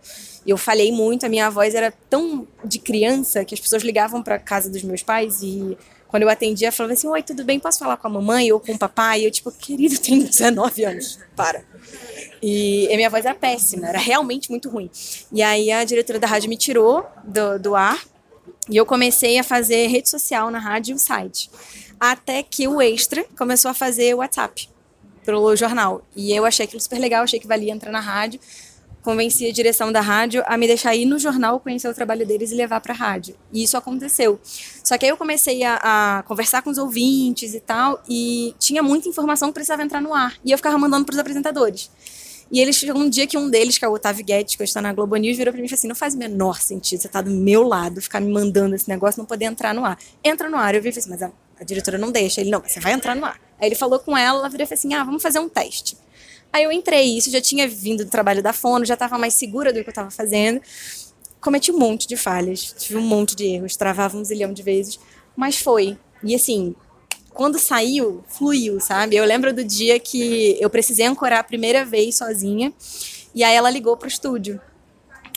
Eu 0.47 0.57
falhei 0.57 0.91
muito, 0.91 1.25
a 1.25 1.29
minha 1.29 1.51
voz 1.51 1.75
era 1.75 1.93
tão 2.09 2.47
de 2.65 2.79
criança 2.79 3.45
que 3.45 3.55
as 3.55 3.61
pessoas 3.61 3.83
ligavam 3.83 4.23
para 4.23 4.39
casa 4.39 4.71
dos 4.71 4.83
meus 4.83 5.03
pais 5.03 5.43
e 5.43 5.77
quando 6.11 6.25
eu 6.25 6.29
atendia, 6.29 6.73
falava 6.73 6.93
assim: 6.93 7.07
Oi, 7.07 7.23
tudo 7.23 7.45
bem? 7.45 7.61
Posso 7.61 7.79
falar 7.79 7.97
com 7.97 8.09
a 8.09 8.11
mamãe 8.11 8.53
ou 8.53 8.59
com 8.59 8.73
o 8.73 8.79
papai? 8.79 9.21
E 9.21 9.25
eu, 9.25 9.31
tipo, 9.31 9.51
querido, 9.53 9.97
tenho 9.99 10.27
19 10.27 10.85
anos, 10.85 11.19
para. 11.37 11.65
E 12.43 12.89
a 12.93 12.97
minha 12.97 13.09
voz 13.09 13.25
era 13.25 13.35
péssima, 13.35 13.89
era 13.89 13.99
realmente 13.99 14.51
muito 14.51 14.69
ruim. 14.69 14.91
E 15.33 15.43
aí 15.43 15.71
a 15.71 15.85
diretora 15.85 16.19
da 16.19 16.27
rádio 16.27 16.49
me 16.49 16.57
tirou 16.57 17.07
do, 17.25 17.59
do 17.59 17.77
ar 17.77 18.03
e 18.69 18.77
eu 18.77 18.85
comecei 18.85 19.39
a 19.39 19.45
fazer 19.45 19.87
rede 19.87 20.09
social 20.09 20.51
na 20.51 20.59
rádio 20.59 20.97
e 20.97 20.99
site. 20.99 21.51
Até 21.99 22.43
que 22.43 22.67
o 22.67 22.81
Extra 22.81 23.25
começou 23.37 23.71
a 23.71 23.75
fazer 23.75 24.15
WhatsApp 24.15 24.69
pelo 25.25 25.55
jornal. 25.55 26.03
E 26.17 26.33
eu 26.33 26.45
achei 26.45 26.65
aquilo 26.65 26.81
super 26.81 26.99
legal, 26.99 27.23
achei 27.23 27.39
que 27.39 27.47
valia 27.47 27.73
entrar 27.73 27.93
na 27.93 28.01
rádio 28.01 28.41
convenci 29.03 29.47
a 29.47 29.53
direção 29.53 29.91
da 29.91 30.01
rádio 30.01 30.43
a 30.47 30.57
me 30.57 30.67
deixar 30.67 30.95
ir 30.95 31.07
no 31.07 31.19
jornal, 31.19 31.59
conhecer 31.61 31.89
o 31.89 31.95
trabalho 31.95 32.27
deles 32.27 32.51
e 32.53 32.55
levar 32.55 32.81
para 32.81 32.93
a 32.93 32.97
rádio. 32.97 33.37
E 33.53 33.63
isso 33.63 33.77
aconteceu. 33.77 34.41
Só 34.85 34.99
que 34.99 35.07
aí 35.07 35.11
eu 35.11 35.17
comecei 35.17 35.63
a, 35.63 35.79
a, 35.83 36.23
conversar 36.25 36.63
com 36.63 36.71
os 36.71 36.79
ouvintes 36.79 37.55
e 37.55 37.61
tal, 37.61 38.03
e 38.09 38.55
tinha 38.59 38.83
muita 38.83 39.09
informação 39.09 39.49
que 39.49 39.55
precisava 39.55 39.83
entrar 39.83 40.01
no 40.01 40.15
ar. 40.15 40.35
E 40.45 40.51
eu 40.51 40.59
ficava 40.59 40.79
mandando 40.79 41.05
para 41.05 41.15
os 41.15 41.19
apresentadores. 41.19 41.91
E 42.53 42.61
eles 42.61 42.77
chegou 42.77 43.01
um 43.01 43.09
dia 43.09 43.29
que 43.29 43.39
um 43.39 43.49
deles, 43.49 43.79
que 43.79 43.85
é 43.85 43.89
o 43.89 43.93
Otávio 43.93 44.25
Guedes, 44.25 44.57
que 44.57 44.63
hoje 44.63 44.71
está 44.71 44.83
na 44.83 44.93
Globo 44.93 45.15
News, 45.15 45.37
virou 45.37 45.53
para 45.53 45.61
mim 45.61 45.67
e 45.67 45.69
falou 45.69 45.79
assim: 45.79 45.89
não 45.89 45.95
faz 45.95 46.15
o 46.15 46.19
menor 46.19 46.61
sentido 46.61 47.01
você 47.01 47.09
tá 47.09 47.23
do 47.23 47.31
meu 47.31 47.63
lado, 47.63 48.03
ficar 48.03 48.21
me 48.21 48.33
mandando 48.33 48.75
esse 48.75 48.89
negócio, 48.89 49.21
não 49.21 49.27
poder 49.27 49.45
entrar 49.45 49.73
no 49.73 49.85
ar. 49.85 49.97
Entra 50.25 50.51
no 50.51 50.57
ar. 50.57 50.75
Eu 50.75 50.83
vi 50.83 50.89
e 50.89 50.93
falei 50.93 51.01
assim, 51.01 51.11
mas 51.11 51.23
a, 51.23 51.31
a 51.61 51.65
diretora 51.65 51.97
não 51.97 52.11
deixa. 52.11 52.41
Ele, 52.41 52.51
não, 52.51 52.61
você 52.61 52.81
vai 52.81 52.93
entrar 52.93 53.15
no 53.15 53.25
ar. 53.25 53.41
Aí 53.61 53.69
ele 53.69 53.77
falou 53.77 54.01
com 54.01 54.17
ela, 54.17 54.41
ela 54.41 54.49
virou 54.49 54.65
e 54.65 54.67
falou 54.67 54.79
assim: 54.79 54.95
ah, 54.95 55.05
vamos 55.05 55.23
fazer 55.23 55.39
um 55.39 55.49
teste. 55.49 55.97
Aí 56.53 56.65
eu 56.65 56.73
entrei, 56.73 57.17
isso 57.17 57.31
já 57.31 57.41
tinha 57.41 57.69
vindo 57.69 58.05
do 58.05 58.11
trabalho 58.11 58.43
da 58.43 58.53
Fono, 58.53 58.85
já 58.85 58.95
estava 58.95 59.17
mais 59.17 59.35
segura 59.35 59.73
do 59.73 59.81
que 59.83 59.89
eu 59.89 59.93
estava 59.93 60.11
fazendo. 60.11 60.61
Cometi 61.41 61.71
um 61.71 61.79
monte 61.79 62.07
de 62.07 62.17
falhas, 62.17 62.75
tive 62.79 62.99
um 62.99 63.03
monte 63.03 63.35
de 63.37 63.47
erros, 63.47 63.77
travava 63.77 64.17
um 64.17 64.25
zilhão 64.25 64.53
de 64.53 64.63
vezes, 64.63 64.99
mas 65.37 65.57
foi. 65.57 65.97
E 66.23 66.35
assim, 66.35 66.75
quando 67.33 67.59
saiu, 67.59 68.23
fluiu, 68.29 68.81
sabe? 68.81 69.17
Eu 69.17 69.25
lembro 69.25 69.55
do 69.55 69.65
dia 69.65 69.99
que 69.99 70.57
eu 70.61 70.69
precisei 70.69 71.07
ancorar 71.07 71.39
a 71.39 71.45
primeira 71.45 71.85
vez 71.85 72.17
sozinha, 72.17 72.73
e 73.35 73.45
aí 73.45 73.55
ela 73.55 73.71
ligou 73.71 73.97
pro 73.97 74.09
estúdio. 74.09 74.61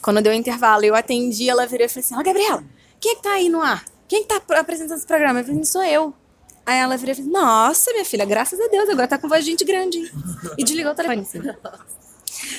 Quando 0.01 0.21
deu 0.21 0.33
o 0.33 0.35
intervalo, 0.35 0.83
eu 0.83 0.95
atendi, 0.95 1.49
ela 1.49 1.65
virou 1.65 1.85
e 1.85 1.89
falou 1.89 2.03
assim: 2.03 2.15
Ó, 2.15 2.19
oh, 2.19 2.23
Gabriela, 2.23 2.63
quem 2.99 3.11
é 3.11 3.15
que 3.15 3.21
tá 3.21 3.31
aí 3.33 3.47
no 3.47 3.61
ar? 3.61 3.85
Quem 4.07 4.19
é 4.19 4.21
que 4.23 4.27
tá 4.27 4.59
apresentando 4.59 4.97
esse 4.97 5.07
programa? 5.07 5.39
Eu 5.39 5.45
falei: 5.45 5.63
Sou 5.63 5.83
eu. 5.83 6.13
Aí 6.65 6.79
ela 6.79 6.95
virou 6.97 7.13
e 7.13 7.15
falou: 7.15 7.31
Nossa, 7.31 7.91
minha 7.91 8.05
filha, 8.05 8.25
graças 8.25 8.59
a 8.59 8.67
Deus, 8.67 8.89
agora 8.89 9.07
tá 9.07 9.17
com 9.17 9.27
voz 9.27 9.43
de 9.43 9.51
gente 9.51 9.65
grande. 9.65 9.97
Hein? 9.97 10.09
E 10.57 10.63
desligou 10.63 10.91
o 10.91 10.95
telefone. 10.95 11.21
Assim. 11.21 11.41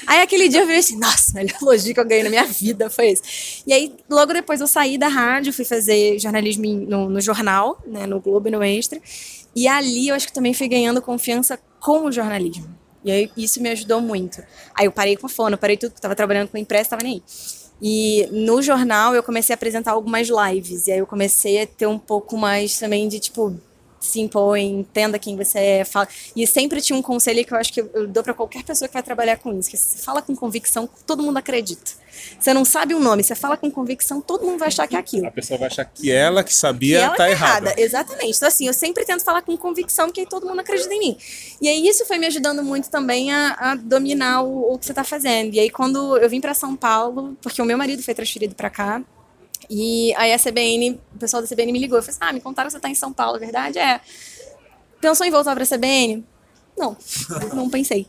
Aí 0.06 0.20
aquele 0.20 0.48
dia 0.48 0.60
eu 0.60 0.66
virei 0.66 0.80
assim: 0.80 0.98
Nossa, 0.98 1.32
o 1.32 1.34
melhor 1.34 1.56
elogio 1.60 1.94
que 1.94 2.00
eu 2.00 2.04
ganhei 2.04 2.24
na 2.24 2.30
minha 2.30 2.44
vida 2.44 2.90
foi 2.90 3.08
esse. 3.08 3.62
E 3.66 3.72
aí, 3.72 3.94
logo 4.08 4.32
depois 4.32 4.60
eu 4.60 4.66
saí 4.66 4.98
da 4.98 5.08
rádio, 5.08 5.52
fui 5.52 5.64
fazer 5.64 6.18
jornalismo 6.18 6.64
no, 6.66 7.08
no 7.08 7.20
jornal, 7.20 7.80
né, 7.86 8.06
no 8.06 8.20
Globo 8.20 8.48
e 8.48 8.50
no 8.50 8.62
Extra. 8.62 9.00
E 9.56 9.68
ali 9.68 10.08
eu 10.08 10.14
acho 10.14 10.26
que 10.26 10.32
também 10.32 10.52
fui 10.52 10.68
ganhando 10.68 11.00
confiança 11.00 11.58
com 11.80 12.04
o 12.04 12.12
jornalismo. 12.12 12.66
E 13.04 13.10
aí 13.10 13.30
isso 13.36 13.60
me 13.62 13.68
ajudou 13.70 14.00
muito. 14.00 14.42
Aí 14.74 14.86
eu 14.86 14.92
parei 14.92 15.16
com 15.16 15.26
a 15.26 15.30
fono, 15.30 15.58
parei 15.58 15.76
tudo, 15.76 15.92
tava 16.00 16.14
trabalhando 16.14 16.48
com 16.48 16.56
impresso, 16.56 16.90
tava 16.90 17.02
nem 17.02 17.14
aí. 17.14 17.22
E 17.82 18.28
no 18.32 18.62
jornal 18.62 19.14
eu 19.14 19.22
comecei 19.22 19.52
a 19.52 19.56
apresentar 19.56 19.92
algumas 19.92 20.28
lives. 20.28 20.86
E 20.86 20.92
aí 20.92 20.98
eu 20.98 21.06
comecei 21.06 21.62
a 21.62 21.66
ter 21.66 21.86
um 21.86 21.98
pouco 21.98 22.36
mais 22.36 22.78
também 22.78 23.06
de 23.08 23.20
tipo 23.20 23.54
se 24.06 24.20
impõe, 24.20 24.80
entenda 24.80 25.18
quem 25.18 25.36
você 25.36 25.58
é. 25.58 25.84
Fala. 25.84 26.08
E 26.34 26.46
sempre 26.46 26.80
tinha 26.80 26.98
um 26.98 27.02
conselho 27.02 27.44
que 27.44 27.52
eu 27.52 27.58
acho 27.58 27.72
que 27.72 27.80
eu 27.80 28.06
dou 28.06 28.22
para 28.22 28.34
qualquer 28.34 28.62
pessoa 28.62 28.88
que 28.88 28.94
vai 28.94 29.02
trabalhar 29.02 29.38
com 29.38 29.58
isso, 29.58 29.70
que 29.70 29.76
você 29.76 29.98
fala 29.98 30.22
com 30.22 30.34
convicção, 30.34 30.88
todo 31.06 31.22
mundo 31.22 31.38
acredita. 31.38 32.04
Você 32.38 32.54
não 32.54 32.64
sabe 32.64 32.94
o 32.94 33.00
nome, 33.00 33.22
você 33.22 33.34
fala 33.34 33.56
com 33.56 33.70
convicção, 33.70 34.20
todo 34.20 34.44
mundo 34.44 34.58
vai 34.58 34.68
achar 34.68 34.86
que 34.86 34.96
é 34.96 34.98
aquilo. 34.98 35.26
A 35.26 35.30
pessoa 35.30 35.58
vai 35.58 35.68
achar 35.68 35.84
que 35.84 36.10
ela 36.10 36.44
que 36.44 36.54
sabia 36.54 36.98
que 36.98 37.04
ela 37.04 37.10
tá, 37.12 37.24
tá 37.24 37.30
errada. 37.30 37.66
errada. 37.66 37.80
Exatamente. 37.80 38.36
Então 38.36 38.48
assim, 38.48 38.66
eu 38.66 38.74
sempre 38.74 39.04
tento 39.04 39.24
falar 39.24 39.42
com 39.42 39.56
convicção, 39.56 40.06
porque 40.06 40.20
aí 40.20 40.26
todo 40.26 40.46
mundo 40.46 40.60
acredita 40.60 40.92
em 40.94 40.98
mim. 40.98 41.18
E 41.60 41.68
aí 41.68 41.86
isso 41.86 42.04
foi 42.06 42.18
me 42.18 42.26
ajudando 42.26 42.62
muito 42.62 42.90
também 42.90 43.32
a, 43.32 43.56
a 43.58 43.74
dominar 43.74 44.42
o, 44.42 44.74
o 44.74 44.78
que 44.78 44.86
você 44.86 44.92
está 44.92 45.04
fazendo. 45.04 45.54
E 45.54 45.60
aí 45.60 45.70
quando 45.70 46.16
eu 46.16 46.28
vim 46.28 46.40
para 46.40 46.54
São 46.54 46.76
Paulo, 46.76 47.36
porque 47.42 47.60
o 47.60 47.64
meu 47.64 47.76
marido 47.76 48.02
foi 48.02 48.14
transferido 48.14 48.54
para 48.54 48.70
cá, 48.70 49.02
e 49.68 50.14
aí 50.16 50.32
a 50.32 50.38
CBN, 50.38 51.00
o 51.14 51.18
pessoal 51.18 51.42
da 51.42 51.48
CBN 51.48 51.72
me 51.72 51.78
ligou. 51.78 51.98
Eu 51.98 52.02
falei 52.02 52.16
assim, 52.16 52.24
ah, 52.28 52.32
me 52.32 52.40
contaram 52.40 52.68
que 52.68 52.72
você 52.72 52.78
está 52.78 52.88
em 52.88 52.94
São 52.94 53.12
Paulo, 53.12 53.38
verdade? 53.38 53.78
É. 53.78 54.00
Pensou 55.00 55.26
em 55.26 55.30
voltar 55.30 55.54
para 55.54 55.64
a 55.64 55.66
CBN? 55.66 56.24
Não, 56.76 56.96
não 57.54 57.70
pensei. 57.70 58.06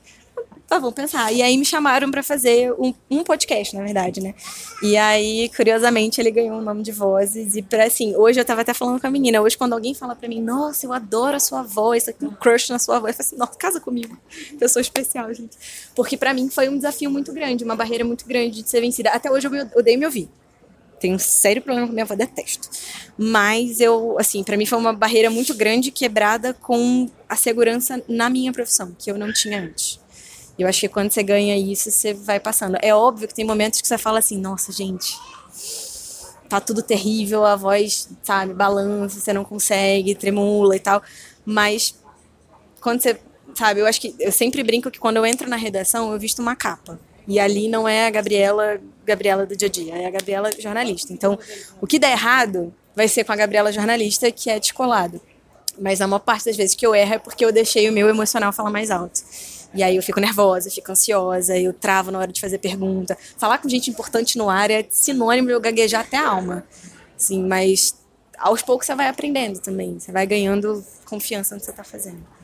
Tá, 0.68 0.80
vamos 0.80 0.96
pensar. 0.96 1.32
E 1.32 1.44
aí 1.44 1.56
me 1.58 1.66
chamaram 1.66 2.10
para 2.10 2.24
fazer 2.24 2.74
um, 2.74 2.92
um, 3.10 3.24
podcast, 3.24 3.76
na 3.76 3.84
verdade, 3.84 4.20
né? 4.20 4.34
E 4.82 4.98
aí, 4.98 5.48
curiosamente, 5.56 6.20
ele 6.20 6.32
ganhou 6.32 6.58
um 6.58 6.62
nome 6.62 6.82
de 6.82 6.92
vozes. 6.92 7.56
E 7.56 7.62
para 7.62 7.86
assim, 7.86 8.16
hoje 8.16 8.40
eu 8.40 8.46
tava 8.46 8.62
até 8.62 8.74
falando 8.74 9.00
com 9.00 9.06
a 9.06 9.12
menina. 9.12 9.40
Hoje, 9.42 9.56
quando 9.56 9.74
alguém 9.74 9.94
fala 9.94 10.16
para 10.16 10.28
mim, 10.28 10.42
nossa, 10.42 10.86
eu 10.88 10.92
adoro 10.92 11.38
a 11.38 11.40
sua 11.40 11.62
voz, 11.62 12.08
eu 12.08 12.14
tenho 12.14 12.32
um 12.32 12.36
crush 12.36 12.70
na 12.72 12.80
sua 12.80 13.00
voz, 13.00 13.14
eu 13.14 13.18
falo 13.18 13.28
assim, 13.28 13.38
nossa, 13.38 13.60
casa 13.60 13.80
comigo. 13.80 14.18
Pessoa 14.58 14.82
especial, 14.82 15.32
gente. 15.34 15.56
Porque 15.96 16.18
para 16.18 16.34
mim 16.34 16.50
foi 16.50 16.68
um 16.68 16.78
desafio 16.78 17.12
muito 17.12 17.32
grande, 17.32 17.64
uma 17.64 17.76
barreira 17.76 18.04
muito 18.04 18.26
grande 18.26 18.64
de 18.64 18.70
ser 18.70 18.82
vencida. 18.82 19.12
Até 19.12 19.30
hoje 19.30 19.48
eu 19.48 19.52
odeio 19.76 20.00
me 20.00 20.06
ouvir 20.06 20.30
tenho 21.00 21.16
um 21.16 21.20
sério 21.20 21.62
problema 21.62 21.88
com 21.88 21.94
minha 21.94 22.04
avó, 22.04 22.16
detesto. 22.16 22.70
Mas 23.18 23.80
eu, 23.80 24.16
assim, 24.20 24.44
para 24.44 24.58
mim 24.58 24.66
foi 24.66 24.78
uma 24.78 24.94
barreira 24.94 25.30
muito 25.30 25.54
grande 25.54 25.92
quebrada 25.92 26.54
com 26.54 27.10
a 27.28 27.36
segurança 27.36 28.04
na 28.08 28.30
minha 28.30 28.52
profissão, 28.52 28.96
que 28.98 29.12
eu 29.12 29.18
não 29.18 29.32
tinha 29.32 29.62
antes. 29.62 30.00
Eu 30.58 30.68
acho 30.68 30.80
que 30.80 30.90
quando 30.90 31.12
você 31.12 31.22
ganha 31.22 31.58
isso, 31.58 31.92
você 31.92 32.14
vai 32.14 32.40
passando. 32.40 32.78
É 32.82 32.96
óbvio 32.96 33.28
que 33.28 33.36
tem 33.36 33.46
momentos 33.46 33.82
que 33.82 33.88
você 33.88 33.98
fala 33.98 34.20
assim, 34.20 34.38
nossa, 34.38 34.72
gente, 34.72 35.18
tá 36.48 36.62
tudo 36.62 36.82
terrível, 36.82 37.46
a 37.46 37.56
voz, 37.56 38.10
sabe, 38.24 38.54
balança, 38.54 39.20
você 39.20 39.34
não 39.34 39.44
consegue, 39.44 40.16
tremula 40.16 40.76
e 40.76 40.80
tal. 40.80 41.04
Mas 41.46 41.96
quando 42.80 43.02
você 43.02 43.20
sabe, 43.54 43.82
eu 43.82 43.86
acho 43.86 44.00
que 44.00 44.16
eu 44.20 44.32
sempre 44.32 44.64
brinco 44.64 44.90
que 44.90 45.00
quando 45.00 45.18
eu 45.18 45.26
entro 45.26 45.50
na 45.50 45.56
redação, 45.58 46.12
eu 46.12 46.20
visto 46.20 46.40
uma 46.42 46.56
capa. 46.56 47.00
E 47.28 47.40
ali 47.40 47.68
não 47.68 47.88
é 47.88 48.08
a 48.08 48.10
Gabriela, 48.10 48.80
Gabriela 49.06 49.46
do 49.46 49.56
dia 49.56 49.68
a 49.68 49.72
dia, 49.72 49.96
é 49.96 50.08
a 50.08 50.12
Gabriela 50.12 50.50
jornalista. 50.60 51.14
Então, 51.14 51.38
o 51.80 51.88
que 51.88 52.00
der 52.00 52.12
errado 52.12 52.74
vai 52.96 53.08
ser 53.08 53.24
com 53.24 53.32
a 53.32 53.36
Gabriela 53.36 53.72
jornalista, 53.72 54.32
que 54.32 54.50
é 54.50 54.60
descolado. 54.60 55.22
Mas 55.78 56.00
a 56.00 56.08
maior 56.08 56.20
parte 56.20 56.46
das 56.46 56.56
vezes 56.56 56.76
que 56.76 56.86
eu 56.86 56.96
erro 56.96 57.16
é 57.16 57.20
porque 57.20 57.44
eu 57.44 57.52
deixei 57.52 57.90
o 57.90 57.92
meu 57.92 58.08
emocional 58.08 58.54
falar 58.54 58.70
mais 58.70 58.90
alto. 58.90 59.22
E 59.74 59.84
aí 59.84 59.98
eu 59.98 60.02
fico 60.02 60.22
nervosa, 60.22 60.70
fico 60.70 60.90
ansiosa, 60.92 61.58
eu 61.58 61.74
travo 61.74 62.10
na 62.10 62.20
hora 62.20 62.32
de 62.32 62.40
fazer 62.40 62.58
pergunta. 62.60 63.18
Falar 63.38 63.58
com 63.58 63.68
gente 63.68 63.90
importante 63.90 64.38
no 64.38 64.50
ar 64.50 64.72
é 64.72 64.86
sinônimo 64.90 65.48
de 65.48 65.54
eu 65.54 65.60
gaguejar 65.60 66.02
até 66.02 66.16
a 66.16 66.30
alma. 66.30 66.66
Sim, 67.18 67.44
mas 67.44 67.94
aos 68.38 68.62
poucos 68.62 68.88
você 68.88 68.96
vai 68.96 69.10
aprendendo 69.10 69.60
também. 69.60 70.00
Você 70.00 70.14
vai 70.14 70.26
ganhando 70.26 70.82
confiança 71.06 71.56
no 71.56 71.60
que 71.60 71.66
você 71.66 71.72
está 71.72 71.84
fazendo. 71.84 72.35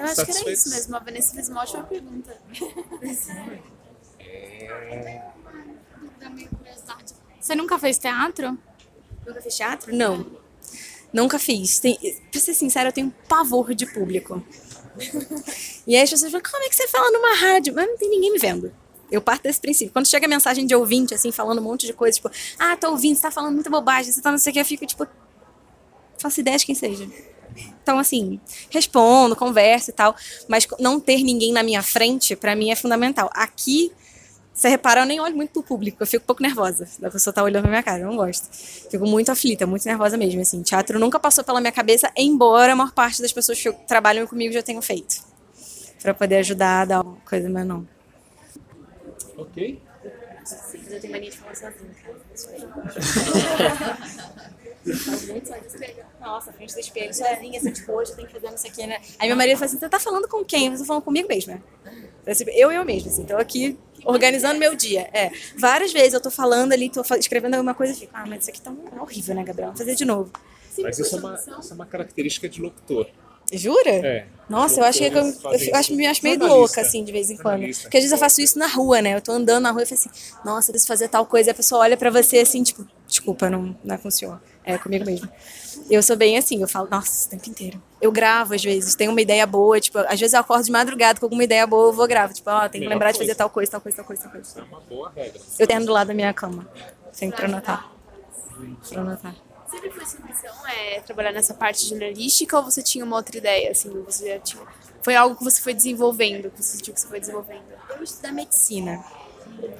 Eu 0.00 0.06
acho 0.06 0.24
que 0.24 0.30
era 0.30 0.50
isso 0.50 0.70
mesmo. 0.70 0.96
A 0.96 0.98
Vanessa 0.98 1.34
fez 1.34 1.48
uma 1.50 1.60
ótima 1.60 1.84
pergunta. 1.84 2.36
Você 7.38 7.54
nunca 7.54 7.78
fez 7.78 7.98
teatro? 7.98 8.58
Nunca 9.26 9.42
fiz 9.42 9.56
teatro? 9.56 9.94
Não. 9.94 10.26
Nunca 11.12 11.38
fiz. 11.38 11.78
Tem, 11.80 11.98
pra 12.30 12.40
ser 12.40 12.54
sincera, 12.54 12.88
eu 12.88 12.92
tenho 12.92 13.08
um 13.08 13.12
pavor 13.28 13.74
de 13.74 13.86
público. 13.86 14.42
e 15.86 15.94
aí 15.96 16.02
as 16.02 16.10
pessoas 16.10 16.32
falam, 16.32 16.44
como 16.50 16.64
é 16.64 16.68
que 16.68 16.76
você 16.76 16.88
fala 16.88 17.10
numa 17.10 17.34
rádio? 17.34 17.74
Mas 17.74 17.86
não 17.86 17.96
tem 17.96 18.08
ninguém 18.08 18.32
me 18.32 18.38
vendo. 18.38 18.72
Eu 19.10 19.20
parto 19.20 19.42
desse 19.42 19.60
princípio. 19.60 19.92
Quando 19.92 20.08
chega 20.08 20.28
mensagem 20.28 20.66
de 20.66 20.74
ouvinte, 20.74 21.12
assim, 21.12 21.32
falando 21.32 21.58
um 21.58 21.64
monte 21.64 21.86
de 21.86 21.92
coisa, 21.92 22.14
tipo, 22.16 22.30
ah, 22.58 22.76
tô 22.76 22.90
ouvindo, 22.90 23.16
você 23.16 23.22
tá 23.22 23.30
falando 23.30 23.54
muita 23.54 23.68
bobagem, 23.68 24.12
você 24.12 24.22
tá 24.22 24.30
não 24.30 24.38
sei 24.38 24.50
o 24.50 24.54
que, 24.54 24.60
eu 24.60 24.64
fico, 24.64 24.86
tipo, 24.86 25.06
faço 26.16 26.40
ideia 26.40 26.56
de 26.56 26.64
quem 26.64 26.74
seja. 26.74 27.08
Então, 27.82 27.98
assim, 27.98 28.40
respondo, 28.70 29.34
converso 29.34 29.90
e 29.90 29.92
tal, 29.92 30.14
mas 30.48 30.66
não 30.78 31.00
ter 31.00 31.22
ninguém 31.22 31.52
na 31.52 31.62
minha 31.62 31.82
frente, 31.82 32.36
pra 32.36 32.54
mim, 32.54 32.70
é 32.70 32.76
fundamental. 32.76 33.30
Aqui, 33.34 33.92
você 34.52 34.68
repara, 34.68 35.00
eu 35.00 35.06
nem 35.06 35.18
olho 35.20 35.34
muito 35.34 35.52
pro 35.52 35.62
público, 35.62 36.02
eu 36.02 36.06
fico 36.06 36.22
um 36.22 36.26
pouco 36.26 36.42
nervosa 36.42 36.86
da 36.98 37.10
pessoa 37.10 37.32
tá 37.32 37.42
olhando 37.42 37.62
pra 37.62 37.70
minha 37.70 37.82
cara, 37.82 38.00
eu 38.02 38.06
não 38.06 38.16
gosto. 38.16 38.48
Fico 38.90 39.06
muito 39.06 39.32
aflita, 39.32 39.66
muito 39.66 39.84
nervosa 39.86 40.16
mesmo, 40.16 40.40
assim. 40.40 40.62
Teatro 40.62 40.98
nunca 40.98 41.18
passou 41.18 41.42
pela 41.42 41.60
minha 41.60 41.72
cabeça, 41.72 42.12
embora 42.16 42.72
a 42.72 42.76
maior 42.76 42.92
parte 42.92 43.22
das 43.22 43.32
pessoas 43.32 43.60
que 43.60 43.72
trabalham 43.88 44.26
comigo 44.26 44.52
já 44.52 44.62
tenham 44.62 44.82
feito. 44.82 45.24
Pra 46.02 46.14
poder 46.14 46.36
ajudar 46.36 46.82
a 46.82 46.84
dar 46.84 47.00
uma 47.02 47.16
coisa, 47.28 47.48
mas 47.48 47.66
não. 47.66 47.88
Ok. 49.36 49.80
Eu 50.90 51.00
tenho 51.00 51.12
mania 51.12 51.30
de 51.30 51.38
falar 51.38 51.54
sozinha, 51.54 51.90
Nossa, 56.20 56.52
frente 56.52 56.74
do 56.74 56.80
espelho, 56.80 57.14
sozinha, 57.14 57.58
assim, 57.58 57.72
tipo, 57.72 57.92
hoje 57.92 58.12
eu 58.12 58.16
tenho 58.16 58.28
que 58.28 58.34
fazer 58.40 58.54
isso 58.54 58.66
aqui, 58.66 58.86
né? 58.86 59.00
Aí 59.18 59.28
meu 59.28 59.36
marido 59.36 59.56
fala 59.56 59.66
assim, 59.66 59.78
você 59.78 59.88
tá 59.88 59.98
falando 59.98 60.28
com 60.28 60.44
quem? 60.44 60.70
Você 60.70 60.82
tá 60.82 60.86
falando 60.86 61.02
comigo 61.02 61.28
mesmo, 61.28 61.54
né? 61.54 61.62
Assim, 62.26 62.44
Eu, 62.48 62.70
eu 62.70 62.84
mesmo, 62.84 63.08
assim, 63.10 63.24
tô 63.24 63.36
aqui 63.36 63.78
organizando 64.04 64.58
meu 64.58 64.74
dia. 64.74 65.08
É, 65.12 65.30
várias 65.56 65.92
vezes 65.92 66.14
eu 66.14 66.20
tô 66.20 66.30
falando 66.30 66.72
ali, 66.72 66.88
tô 66.90 67.02
escrevendo 67.16 67.54
alguma 67.54 67.74
coisa 67.74 67.92
e 67.92 67.96
fico, 67.96 68.12
ah, 68.14 68.24
mas 68.26 68.42
isso 68.42 68.50
aqui 68.50 68.60
tá 68.60 68.72
horrível, 69.00 69.34
né, 69.34 69.44
Gabriel? 69.44 69.68
Vamos 69.68 69.80
fazer 69.80 69.94
de 69.94 70.04
novo. 70.04 70.30
Mas 70.78 70.98
isso 70.98 71.16
é 71.16 71.18
uma, 71.18 71.34
isso 71.34 71.72
é 71.72 71.74
uma 71.74 71.86
característica 71.86 72.48
de 72.48 72.60
locutor. 72.62 73.06
Jura? 73.52 73.90
É. 73.90 74.26
Nossa, 74.48 74.80
eu 74.80 74.84
acho 74.84 74.98
que 74.98 75.04
eu, 75.06 75.10
eu, 75.12 75.74
acho, 75.74 75.94
me 75.94 76.06
acho 76.06 76.22
meio 76.22 76.36
Jornalista. 76.36 76.58
louca, 76.58 76.80
assim, 76.80 77.04
de 77.04 77.10
vez 77.10 77.30
em 77.30 77.36
quando. 77.36 77.54
Jornalista. 77.54 77.82
Porque 77.82 77.96
às 77.96 78.02
vezes 78.02 78.12
eu 78.12 78.18
faço 78.18 78.40
isso 78.40 78.58
na 78.58 78.66
rua, 78.66 79.02
né? 79.02 79.16
Eu 79.16 79.20
tô 79.20 79.32
andando 79.32 79.64
na 79.64 79.70
rua 79.72 79.82
e 79.82 79.86
falo 79.86 80.00
assim, 80.00 80.10
nossa, 80.44 80.70
eu 80.70 80.72
preciso 80.72 80.86
fazer 80.86 81.08
tal 81.08 81.26
coisa. 81.26 81.50
E 81.50 81.52
a 81.52 81.54
pessoa 81.54 81.80
olha 81.80 81.96
pra 81.96 82.10
você 82.10 82.38
assim, 82.38 82.62
tipo, 82.62 82.86
desculpa, 83.10 83.50
não, 83.50 83.76
não 83.84 83.94
é 83.94 83.98
com 83.98 84.08
o 84.08 84.10
senhor. 84.10 84.40
É 84.64 84.78
comigo 84.78 85.04
mesmo. 85.04 85.28
Eu 85.90 86.02
sou 86.02 86.16
bem 86.16 86.38
assim, 86.38 86.62
eu 86.62 86.68
falo, 86.68 86.88
nossa, 86.88 87.26
o 87.26 87.30
tempo 87.30 87.50
inteiro. 87.50 87.82
Eu 88.00 88.12
gravo 88.12 88.54
às 88.54 88.62
vezes, 88.62 88.94
tenho 88.94 89.10
uma 89.10 89.20
ideia 89.20 89.46
boa, 89.46 89.80
tipo, 89.80 89.98
às 89.98 90.18
vezes 90.18 90.32
eu 90.32 90.40
acordo 90.40 90.64
de 90.64 90.70
madrugada 90.70 91.18
com 91.18 91.26
alguma 91.26 91.44
ideia 91.44 91.66
boa, 91.66 91.88
eu 91.88 91.92
vou 91.92 92.06
gravo. 92.06 92.32
Tipo, 92.32 92.50
ó, 92.50 92.68
tem 92.68 92.80
que 92.80 92.88
lembrar 92.88 93.10
de 93.10 93.18
coisa. 93.18 93.32
fazer 93.32 93.38
tal 93.38 93.50
coisa, 93.50 93.70
tal 93.72 93.80
coisa, 93.80 93.96
tal 93.96 94.06
coisa, 94.06 94.22
tal 94.22 94.32
coisa. 94.32 94.60
É 94.60 94.62
uma 94.62 94.80
boa 94.80 95.12
regra. 95.14 95.40
Eu 95.58 95.66
tenho 95.66 95.84
do 95.84 95.92
lado 95.92 96.08
da 96.08 96.14
minha 96.14 96.32
cama, 96.32 96.68
sempre 97.12 97.36
pra 97.36 97.46
anotar. 97.46 97.92
Pra 98.88 99.00
anotar. 99.00 99.34
Sempre 99.68 99.90
foi 99.90 100.04
sua 100.04 100.26
missão 100.26 100.66
é 100.66 101.00
trabalhar 101.00 101.32
nessa 101.32 101.54
parte 101.54 101.86
jornalística 101.86 102.56
ou 102.56 102.64
você 102.64 102.82
tinha 102.82 103.04
uma 103.04 103.16
outra 103.16 103.36
ideia? 103.38 103.70
Assim, 103.70 103.88
você 104.02 104.28
já 104.28 104.38
tinha... 104.40 104.62
Foi 105.00 105.14
algo 105.14 105.36
que 105.36 105.44
você 105.44 105.60
foi 105.60 105.72
desenvolvendo, 105.72 106.50
que 106.50 106.62
você 106.62 106.76
sentiu 106.76 106.92
que 106.92 107.00
você 107.00 107.06
foi 107.06 107.20
desenvolvendo? 107.20 107.62
Eu 107.88 108.02
estudar 108.02 108.32
medicina. 108.32 109.02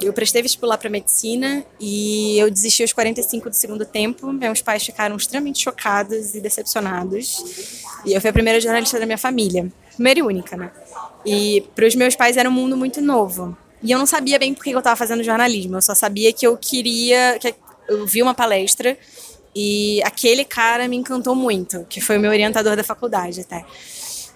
Eu 0.01 0.13
prestei 0.13 0.41
vestibular 0.41 0.77
para 0.77 0.89
medicina 0.89 1.63
e 1.79 2.37
eu 2.39 2.49
desisti 2.49 2.81
aos 2.81 2.91
45 2.91 3.49
do 3.49 3.55
segundo 3.55 3.85
tempo. 3.85 4.31
Meus 4.33 4.61
pais 4.61 4.83
ficaram 4.83 5.15
extremamente 5.15 5.63
chocados 5.63 6.33
e 6.33 6.41
decepcionados. 6.41 7.83
E 8.05 8.13
eu 8.13 8.21
fui 8.21 8.29
a 8.29 8.33
primeira 8.33 8.59
jornalista 8.59 8.99
da 8.99 9.05
minha 9.05 9.17
família. 9.17 9.71
Primeira 9.93 10.19
e 10.19 10.23
única, 10.23 10.57
né? 10.57 10.71
E 11.25 11.61
para 11.75 11.85
os 11.85 11.95
meus 11.95 12.15
pais 12.15 12.37
era 12.37 12.49
um 12.49 12.51
mundo 12.51 12.75
muito 12.75 13.01
novo. 13.01 13.55
E 13.83 13.91
eu 13.91 13.99
não 13.99 14.05
sabia 14.05 14.39
bem 14.39 14.53
por 14.53 14.63
que 14.63 14.71
eu 14.71 14.79
estava 14.79 14.95
fazendo 14.95 15.23
jornalismo. 15.23 15.77
Eu 15.77 15.81
só 15.81 15.93
sabia 15.93 16.33
que 16.33 16.45
eu 16.45 16.57
queria. 16.57 17.37
Que 17.39 17.53
eu 17.87 18.05
vi 18.07 18.21
uma 18.21 18.33
palestra 18.33 18.97
e 19.55 20.01
aquele 20.03 20.45
cara 20.45 20.87
me 20.87 20.95
encantou 20.95 21.35
muito, 21.35 21.85
que 21.89 21.99
foi 21.99 22.17
o 22.17 22.19
meu 22.19 22.31
orientador 22.31 22.75
da 22.75 22.83
faculdade 22.83 23.41
até. 23.41 23.65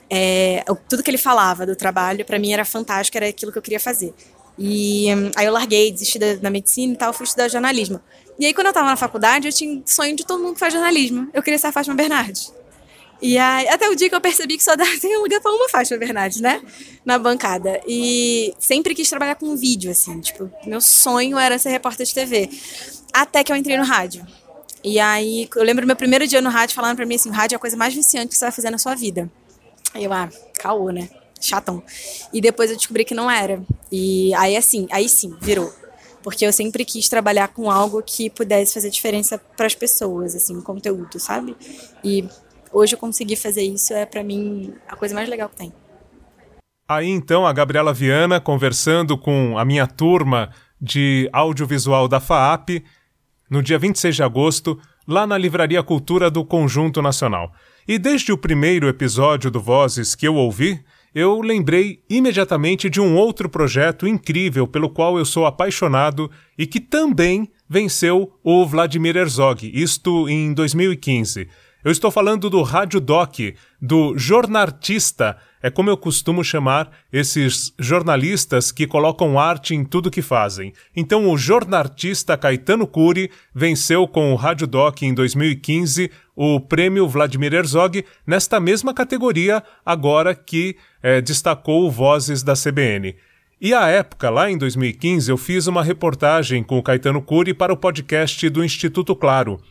É, 0.09 0.63
tudo 0.87 1.01
que 1.01 1.09
ele 1.09 1.17
falava 1.17 1.65
do 1.65 1.75
trabalho, 1.75 2.25
para 2.25 2.37
mim 2.37 2.51
era 2.51 2.65
fantástico, 2.65 3.17
era 3.17 3.27
aquilo 3.27 3.51
que 3.51 3.57
eu 3.57 3.61
queria 3.61 3.79
fazer. 3.79 4.13
E 4.57 5.13
hum, 5.13 5.31
aí 5.35 5.45
eu 5.45 5.53
larguei, 5.53 5.91
desisti 5.91 6.17
da, 6.17 6.35
da 6.35 6.49
medicina 6.49 6.93
e 6.93 6.97
tal, 6.97 7.13
fui 7.13 7.25
estudar 7.25 7.49
jornalismo. 7.49 7.99
E 8.39 8.45
aí 8.45 8.53
quando 8.53 8.67
eu 8.67 8.73
tava 8.73 8.87
na 8.87 8.95
faculdade, 8.95 9.47
eu 9.47 9.53
tinha 9.53 9.81
sonho 9.85 10.15
de 10.15 10.25
todo 10.25 10.41
mundo 10.41 10.53
que 10.53 10.59
faz 10.59 10.73
jornalismo. 10.73 11.29
Eu 11.33 11.43
queria 11.43 11.59
ser 11.59 11.67
a 11.67 11.71
Fátima 11.71 11.95
Bernardes. 11.95 12.53
E 13.21 13.37
aí, 13.37 13.67
até 13.69 13.89
o 13.89 13.95
dia 13.95 14.09
que 14.09 14.15
eu 14.15 14.21
percebi 14.21 14.57
que 14.57 14.63
só 14.63 14.75
dá, 14.75 14.85
tem 14.99 15.17
lugar 15.17 15.39
pra 15.41 15.51
uma 15.51 15.69
Fátima 15.69 15.97
Bernardes, 15.97 16.41
né? 16.41 16.61
Na 17.05 17.17
bancada. 17.17 17.81
E 17.87 18.53
sempre 18.59 18.93
quis 18.93 19.09
trabalhar 19.09 19.35
com 19.35 19.55
vídeo, 19.55 19.91
assim. 19.91 20.19
Tipo, 20.19 20.51
meu 20.65 20.81
sonho 20.81 21.37
era 21.37 21.57
ser 21.57 21.69
repórter 21.69 22.05
de 22.05 22.13
TV. 22.13 22.49
Até 23.13 23.43
que 23.43 23.51
eu 23.51 23.55
entrei 23.55 23.77
no 23.77 23.85
rádio. 23.85 24.25
E 24.83 24.99
aí, 24.99 25.49
eu 25.55 25.63
lembro 25.63 25.87
meu 25.87 25.95
primeiro 25.95 26.27
dia 26.27 26.41
no 26.41 26.49
rádio 26.49 26.75
falando 26.75 26.97
pra 26.97 27.05
mim 27.05 27.15
assim: 27.15 27.29
o 27.29 27.33
rádio 27.33 27.55
é 27.55 27.57
a 27.57 27.59
coisa 27.59 27.77
mais 27.77 27.93
viciante 27.93 28.27
que 28.27 28.37
você 28.37 28.45
vai 28.45 28.51
fazer 28.51 28.69
na 28.69 28.77
sua 28.77 28.93
vida. 28.93 29.31
Aí 29.93 30.03
eu, 30.03 30.11
ah, 30.11 30.29
caô, 30.59 30.91
né? 30.91 31.09
Chatão. 31.45 31.83
E 32.33 32.41
depois 32.41 32.69
eu 32.69 32.77
descobri 32.77 33.05
que 33.05 33.13
não 33.13 33.29
era. 33.29 33.61
E 33.91 34.33
aí, 34.35 34.55
assim, 34.57 34.87
aí 34.91 35.07
sim, 35.07 35.35
virou. 35.41 35.71
Porque 36.23 36.45
eu 36.45 36.51
sempre 36.51 36.83
quis 36.83 37.07
trabalhar 37.07 37.49
com 37.49 37.69
algo 37.69 38.01
que 38.01 38.29
pudesse 38.29 38.73
fazer 38.73 38.89
diferença 38.89 39.37
para 39.37 39.67
as 39.67 39.75
pessoas, 39.75 40.35
assim, 40.35 40.59
conteúdo, 40.61 41.19
sabe? 41.19 41.55
E 42.03 42.27
hoje 42.71 42.95
eu 42.95 42.99
consegui 42.99 43.35
fazer 43.35 43.61
isso, 43.61 43.93
é 43.93 44.05
pra 44.05 44.23
mim 44.23 44.73
a 44.87 44.95
coisa 44.95 45.13
mais 45.13 45.29
legal 45.29 45.49
que 45.49 45.55
tem. 45.55 45.73
Aí 46.87 47.09
então 47.09 47.45
a 47.47 47.53
Gabriela 47.53 47.93
Viana 47.93 48.39
conversando 48.39 49.17
com 49.17 49.57
a 49.57 49.65
minha 49.65 49.87
turma 49.87 50.51
de 50.79 51.29
audiovisual 51.33 52.07
da 52.07 52.19
FAAP 52.19 52.83
no 53.49 53.61
dia 53.61 53.79
26 53.79 54.15
de 54.15 54.23
agosto, 54.23 54.79
lá 55.07 55.25
na 55.25 55.37
Livraria 55.37 55.81
Cultura 55.83 56.29
do 56.29 56.43
Conjunto 56.43 57.01
Nacional. 57.01 57.51
E 57.87 57.97
desde 57.99 58.31
o 58.31 58.37
primeiro 58.37 58.87
episódio 58.87 59.51
do 59.51 59.59
Vozes 59.59 60.15
que 60.15 60.27
eu 60.27 60.35
ouvi, 60.35 60.83
eu 61.15 61.39
lembrei 61.39 62.03
imediatamente 62.09 62.89
de 62.89 62.99
um 62.99 63.15
outro 63.15 63.47
projeto 63.47 64.05
incrível 64.05 64.67
pelo 64.67 64.89
qual 64.89 65.17
eu 65.17 65.23
sou 65.23 65.45
apaixonado 65.45 66.29
e 66.57 66.67
que 66.67 66.81
também 66.81 67.49
venceu 67.69 68.33
o 68.43 68.65
Vladimir 68.65 69.15
Herzog, 69.15 69.71
isto 69.73 70.27
em 70.27 70.53
2015. 70.53 71.47
Eu 71.85 71.91
estou 71.91 72.11
falando 72.11 72.49
do 72.49 72.63
Rádio 72.63 72.99
Doc, 72.99 73.35
do 73.79 74.17
jornartista, 74.17 75.37
é 75.61 75.69
como 75.69 75.89
eu 75.89 75.95
costumo 75.95 76.43
chamar 76.43 76.91
esses 77.13 77.73
jornalistas 77.79 78.71
que 78.71 78.85
colocam 78.85 79.39
arte 79.39 79.73
em 79.73 79.85
tudo 79.85 80.11
que 80.11 80.21
fazem. 80.21 80.73
Então 80.95 81.29
o 81.29 81.37
jornartista 81.37 82.35
Caetano 82.35 82.85
Cury 82.85 83.31
venceu 83.53 84.07
com 84.07 84.33
o 84.33 84.35
Rádio 84.35 84.67
Doc 84.67 85.03
em 85.03 85.13
2015 85.13 86.11
o 86.35 86.59
prêmio 86.59 87.07
Vladimir 87.07 87.53
Herzog 87.53 88.03
nesta 88.27 88.59
mesma 88.59 88.93
categoria, 88.93 89.63
agora 89.85 90.35
que 90.35 90.75
eh, 91.05 91.21
destacou 91.21 91.91
Vozes 91.91 92.41
da 92.41 92.53
CBN. 92.53 93.15
E 93.61 93.75
à 93.75 93.87
época, 93.87 94.27
lá 94.31 94.49
em 94.49 94.57
2015, 94.57 95.29
eu 95.29 95.37
fiz 95.37 95.67
uma 95.67 95.83
reportagem 95.83 96.63
com 96.63 96.79
o 96.79 96.83
Caetano 96.83 97.21
Cury 97.21 97.53
para 97.53 97.71
o 97.71 97.77
podcast 97.77 98.49
do 98.49 98.63
Instituto 98.63 99.15
Claro. 99.15 99.61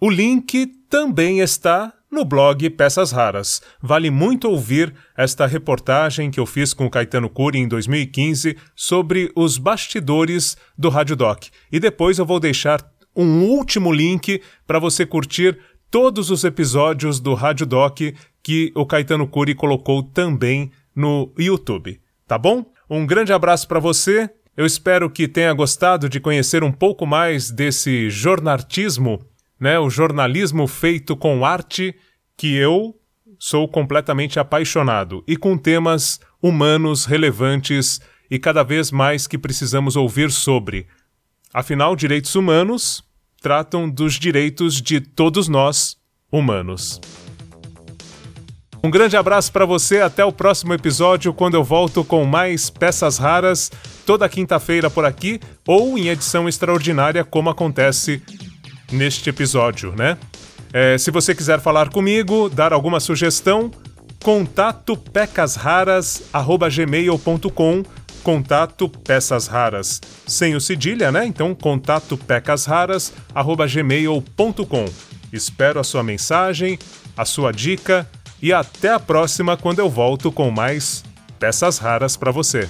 O 0.00 0.08
link 0.08 0.66
também 0.88 1.40
está 1.40 1.92
no 2.08 2.24
blog 2.24 2.70
Peças 2.70 3.10
Raras. 3.10 3.60
Vale 3.82 4.08
muito 4.08 4.48
ouvir 4.48 4.94
esta 5.16 5.46
reportagem 5.46 6.30
que 6.30 6.38
eu 6.38 6.46
fiz 6.46 6.72
com 6.72 6.86
o 6.86 6.90
Caetano 6.90 7.28
Cury 7.28 7.58
em 7.58 7.66
2015 7.66 8.56
sobre 8.76 9.32
os 9.34 9.58
bastidores 9.58 10.56
do 10.78 10.90
Rádio 10.90 11.16
Doc. 11.16 11.46
E 11.72 11.80
depois 11.80 12.20
eu 12.20 12.24
vou 12.24 12.38
deixar 12.38 12.88
um 13.16 13.42
último 13.42 13.92
link 13.92 14.40
para 14.64 14.78
você 14.78 15.04
curtir 15.04 15.58
todos 15.90 16.30
os 16.30 16.44
episódios 16.44 17.18
do 17.18 17.34
Rádio 17.34 17.66
Doc 17.66 17.98
que 18.44 18.70
o 18.76 18.86
Caetano 18.86 19.26
Cury 19.26 19.56
colocou 19.56 20.00
também 20.00 20.70
no 20.94 21.32
YouTube. 21.38 22.00
Tá 22.26 22.38
bom? 22.38 22.64
Um 22.88 23.06
grande 23.06 23.32
abraço 23.32 23.66
para 23.66 23.80
você. 23.80 24.30
Eu 24.56 24.64
espero 24.64 25.10
que 25.10 25.26
tenha 25.26 25.52
gostado 25.52 26.08
de 26.08 26.20
conhecer 26.20 26.62
um 26.62 26.72
pouco 26.72 27.04
mais 27.06 27.50
desse 27.50 28.08
jornalismo, 28.08 29.20
né? 29.58 29.78
O 29.78 29.90
jornalismo 29.90 30.66
feito 30.66 31.16
com 31.16 31.44
arte 31.44 31.94
que 32.36 32.54
eu 32.54 32.94
sou 33.38 33.68
completamente 33.68 34.38
apaixonado 34.38 35.24
e 35.26 35.36
com 35.36 35.58
temas 35.58 36.20
humanos 36.40 37.04
relevantes 37.04 38.00
e 38.30 38.38
cada 38.38 38.62
vez 38.62 38.90
mais 38.90 39.26
que 39.26 39.36
precisamos 39.36 39.96
ouvir 39.96 40.30
sobre. 40.30 40.86
Afinal, 41.52 41.94
direitos 41.94 42.34
humanos 42.34 43.04
tratam 43.40 43.88
dos 43.88 44.14
direitos 44.14 44.80
de 44.80 45.00
todos 45.00 45.48
nós, 45.48 45.96
humanos. 46.32 47.00
Um 48.84 48.90
grande 48.90 49.16
abraço 49.16 49.50
para 49.50 49.64
você, 49.64 50.02
até 50.02 50.22
o 50.26 50.30
próximo 50.30 50.74
episódio, 50.74 51.32
quando 51.32 51.54
eu 51.54 51.64
volto 51.64 52.04
com 52.04 52.22
mais 52.26 52.68
peças 52.68 53.16
raras, 53.16 53.72
toda 54.04 54.28
quinta-feira 54.28 54.90
por 54.90 55.06
aqui, 55.06 55.40
ou 55.66 55.96
em 55.96 56.08
edição 56.08 56.46
extraordinária, 56.46 57.24
como 57.24 57.48
acontece 57.48 58.22
neste 58.92 59.30
episódio, 59.30 59.94
né? 59.96 60.18
É, 60.70 60.98
se 60.98 61.10
você 61.10 61.34
quiser 61.34 61.60
falar 61.60 61.88
comigo, 61.88 62.50
dar 62.50 62.74
alguma 62.74 63.00
sugestão, 63.00 63.70
contato 64.22 64.98
pecasraras@gmail.com 64.98 67.82
contato 68.22 68.90
peças 68.90 69.46
raras 69.46 69.98
sem 70.26 70.54
o 70.54 70.60
cedilha, 70.60 71.10
né? 71.10 71.24
Então 71.24 71.54
contato 71.54 72.18
pecasraras@gmail.com. 72.18 74.84
Espero 75.32 75.80
a 75.80 75.84
sua 75.84 76.02
mensagem, 76.02 76.78
a 77.16 77.24
sua 77.24 77.50
dica 77.50 78.06
e 78.44 78.52
até 78.52 78.90
a 78.90 79.00
próxima 79.00 79.56
quando 79.56 79.78
eu 79.78 79.88
volto 79.88 80.30
com 80.30 80.50
mais 80.50 81.02
peças 81.38 81.78
raras 81.78 82.14
para 82.14 82.30
você. 82.30 82.68